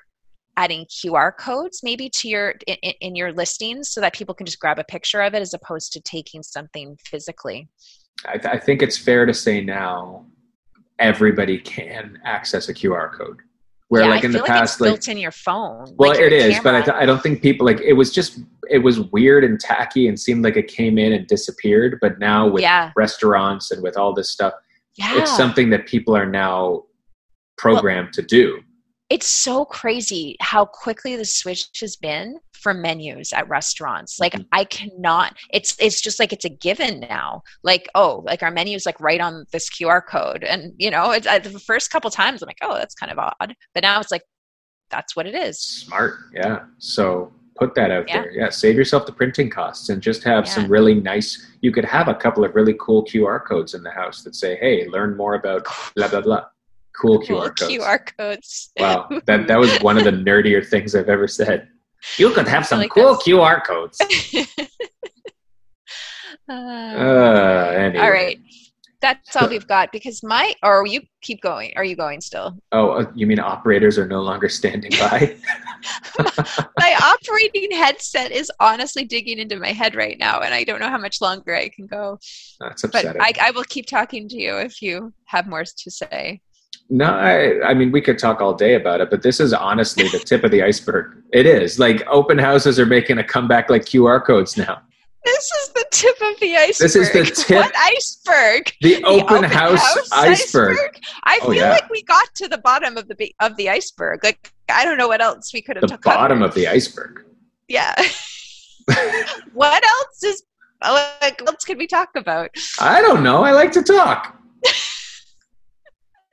[0.57, 4.59] adding QR codes maybe to your in, in your listings so that people can just
[4.59, 7.67] grab a picture of it as opposed to taking something physically.
[8.25, 10.25] I, th- I think it's fair to say now
[10.99, 13.41] everybody can access a QR code.
[13.89, 15.85] Where yeah, like I in the like past, it's like built in your phone.
[15.97, 18.39] well, like it is, but I, th- I don't think people like it was just
[18.69, 21.99] it was weird and tacky and seemed like it came in and disappeared.
[22.01, 24.53] But now with yeah, restaurants and with all this stuff,
[24.95, 25.19] yeah.
[25.19, 26.85] it's something that people are now
[27.57, 28.61] programmed to do.
[29.09, 34.47] It's so crazy how quickly the switch has been for menus at restaurants like Mhm.
[34.53, 38.85] i cannot it's it's just like it's a given now like oh like our menu's
[38.85, 42.41] like right on this qr code and you know it's uh, the first couple times
[42.41, 44.23] i'm like oh that's kind of odd but now it's like
[44.89, 46.65] that's what it is Smart, yeah.
[46.77, 48.21] So put that out Yeah.
[48.23, 48.31] there.
[48.31, 51.47] Yeah, save yourself the printing costs and just have some really nice.
[51.61, 54.55] You could have a couple of really cool QR codes in the house that say,
[54.57, 56.45] "Hey, learn more about blah blah blah."
[56.99, 57.61] Cool Cool QR codes.
[57.71, 61.67] qr codes Wow, that that was one of the nerdier things I've ever said.
[62.17, 63.15] You could have some like cool.
[63.15, 63.97] QR codes.
[66.49, 68.03] Uh, Uh, anyway.
[68.03, 68.37] all right
[69.01, 72.89] that's all we've got because my or you keep going are you going still Oh,
[72.91, 75.35] uh, you mean operators are no longer standing by?
[76.79, 80.89] my operating headset is honestly digging into my head right now and i don't know
[80.89, 82.17] how much longer i can go
[82.59, 83.21] That's but upsetting.
[83.21, 86.41] I, I will keep talking to you if you have more to say
[86.89, 90.07] No, I, I mean, we could talk all day about it, but this is honestly
[90.09, 91.23] the tip of the iceberg.
[91.31, 91.79] It is.
[91.79, 94.81] Like, open houses are making a comeback like QR codes now.
[95.25, 99.03] this is the tip of the iceberg This is the tip- what iceberg The, The
[99.05, 100.77] open, house, iceberg.
[101.23, 101.69] i Oh, feel yeah.
[101.71, 105.07] like we got to the bottom of the of the iceberg like i don't know
[105.07, 106.49] what else we could have The bottom covered.
[106.49, 107.23] of the iceberg.
[107.69, 107.95] yeah
[109.53, 110.43] what else is
[110.81, 112.49] like, what else could we talk about
[112.81, 113.43] I don't know.
[113.43, 114.37] I like to talk.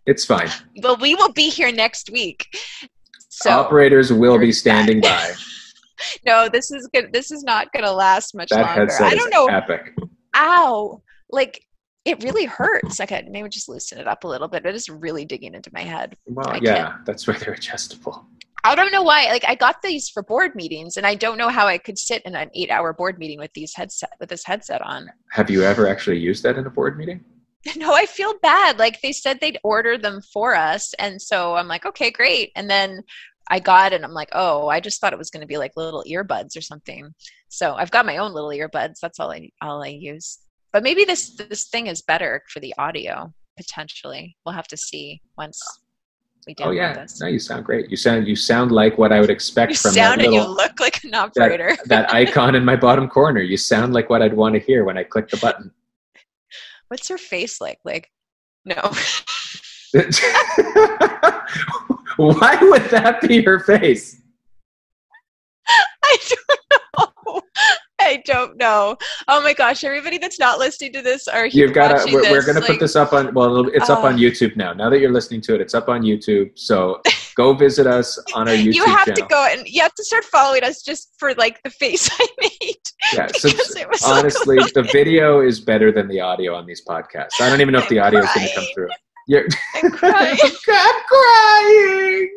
[0.07, 0.48] it's fine.
[0.82, 2.46] But we will be here next week
[3.32, 5.32] so Operators will be standing by.
[6.26, 9.30] no this is good this is not gonna last much That longer headset i don't
[9.30, 9.94] know epic.
[10.34, 11.62] ow like
[12.07, 14.88] it really hurts okay maybe just loosen it up a little bit But it is
[14.88, 18.24] really digging into my head Well, I yeah, that's why they're adjustable.
[18.64, 21.51] i don't know why like i got these for board meetings and i don't know
[21.51, 24.44] how i could sit in an eight hour board meeting with these headset with this
[24.44, 27.22] headset on Have you ever actually used that in a board meeting?
[27.76, 28.78] no i feel bad.
[28.78, 32.52] Like they said they'd order them for us and so i'm like okay great.
[32.56, 33.02] And then
[33.48, 35.58] i got it and i'm like oh i just thought it was going to be
[35.58, 37.12] like little earbuds or something.
[37.48, 40.38] So i've got my own little earbuds that's all i all i use.
[40.72, 44.36] But maybe this this thing is better for the audio potentially.
[44.44, 45.61] We'll have to see once
[46.46, 47.20] we download Oh yeah, this.
[47.20, 47.90] No, you sound great.
[47.90, 50.34] You sound you sound like what I would expect from you from sound that and
[50.34, 51.76] you look like an operator.
[51.86, 53.40] that icon in my bottom corner.
[53.40, 55.70] You sound like what I'd want to hear when I click the button.
[56.91, 58.11] What's your face like like
[58.64, 58.74] no
[62.16, 64.20] Why would that be her face?
[66.05, 66.57] I don't know.
[68.03, 68.96] I don't know.
[69.28, 69.84] Oh my gosh!
[69.84, 72.12] Everybody that's not listening to this are You've got to.
[72.12, 73.32] We're, we're going to put this up on.
[73.34, 74.07] Well, it's up Oh.
[74.07, 74.72] on YouTube now.
[74.72, 76.51] Now that you're listening to it, it's up on YouTube.
[76.59, 77.01] So
[77.36, 79.22] go visit us on our YouTube you have channel.
[79.22, 82.26] to go and you have to start following us just for like the face I
[82.40, 82.76] made.
[83.12, 87.40] Yeah, so- was like, honestly, the video is better than the audio on these podcasts.
[87.40, 88.88] I don't even know if the audio is going to come through.
[89.28, 89.46] You're,
[89.76, 90.38] I'm crying.
[90.42, 92.30] I'm crying.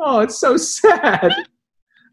[0.00, 1.32] Oh, it's so sad.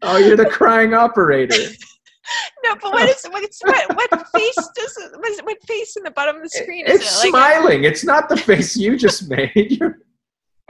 [0.02, 1.54] Oh, you're the crying operator.
[2.64, 6.02] no, but what is what, what, what face does it, what, is, what face in
[6.02, 7.32] the bottom of the screen It's is it?
[7.32, 7.84] Like, smiling.
[7.84, 9.52] It's not the face you just made.
[9.80, 9.98] You're,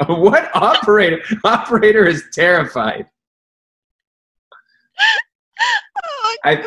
[0.07, 1.23] what operator?
[1.45, 3.07] Operator is terrified.
[5.01, 6.67] oh, I.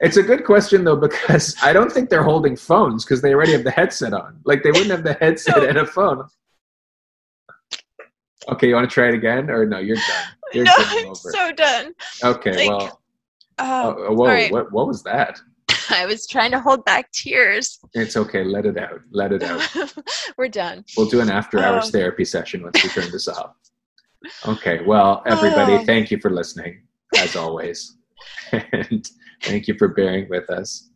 [0.00, 3.52] It's a good question though because I don't think they're holding phones because they already
[3.52, 4.38] have the headset on.
[4.44, 5.66] Like they wouldn't have the headset No.
[5.66, 6.28] and a phone.
[8.48, 9.78] Okay, you want to try it again, or no?
[9.78, 10.26] You're done.
[10.52, 11.92] You're no, I'm so done.
[12.22, 13.00] okay, like, well,
[13.58, 13.64] Oh,
[14.08, 14.48] uh, whoa, sorry.
[14.50, 15.40] what what was that?
[15.90, 17.78] I was trying to hold back tears.
[17.94, 18.44] It's okay.
[18.44, 19.00] Let it out.
[19.10, 19.66] Let it out.
[20.36, 20.84] We're done.
[20.96, 23.52] We'll do an after hours Um, therapy session once we turn this off.
[24.46, 24.80] Okay.
[24.84, 25.84] Well, everybody, Oh.
[25.84, 26.82] thank you for listening,
[27.16, 27.96] as always.
[28.52, 29.08] and
[29.42, 30.90] Thank you for bearing with us.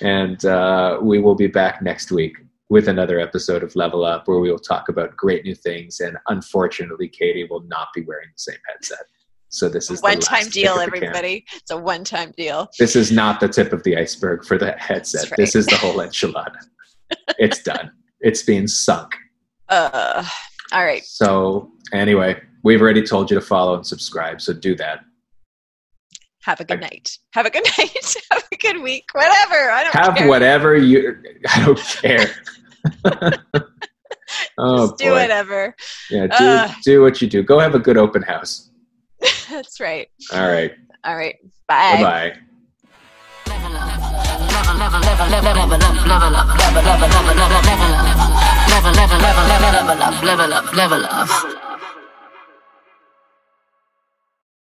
[0.00, 2.36] And uh, we will be back next week
[2.72, 6.00] with another episode of Level Up where we will talk about great new things.
[6.00, 9.04] And unfortunately, Katie will not be wearing the same headset.
[9.50, 11.44] So this is one time deal, everybody.
[11.54, 12.70] It's a one time deal.
[12.78, 15.30] This is not the tip of the iceberg for the headset.
[15.30, 15.36] Right.
[15.36, 16.56] This is the whole enchilada.
[17.38, 17.92] it's done.
[18.20, 19.12] It's being sunk.
[19.68, 20.24] Uh,
[20.72, 21.04] all right.
[21.04, 24.40] So anyway, we've already told you to follow and subscribe.
[24.40, 25.00] So do that.
[26.44, 27.18] Have a good I, night.
[27.34, 28.16] Have a good night.
[28.30, 29.04] Have a good week.
[29.12, 29.70] Whatever.
[29.70, 30.28] I don't have care.
[30.28, 31.22] whatever you.
[31.54, 32.30] I don't care.
[34.58, 35.12] Oh, Just do boy.
[35.12, 35.74] whatever.
[36.10, 37.42] Yeah, do uh, do what you do.
[37.42, 38.70] Go have a good open house.
[39.50, 40.08] That's right.
[40.32, 40.72] All right.
[41.04, 41.36] All right.
[41.68, 42.02] Bye.
[42.02, 42.36] Bye.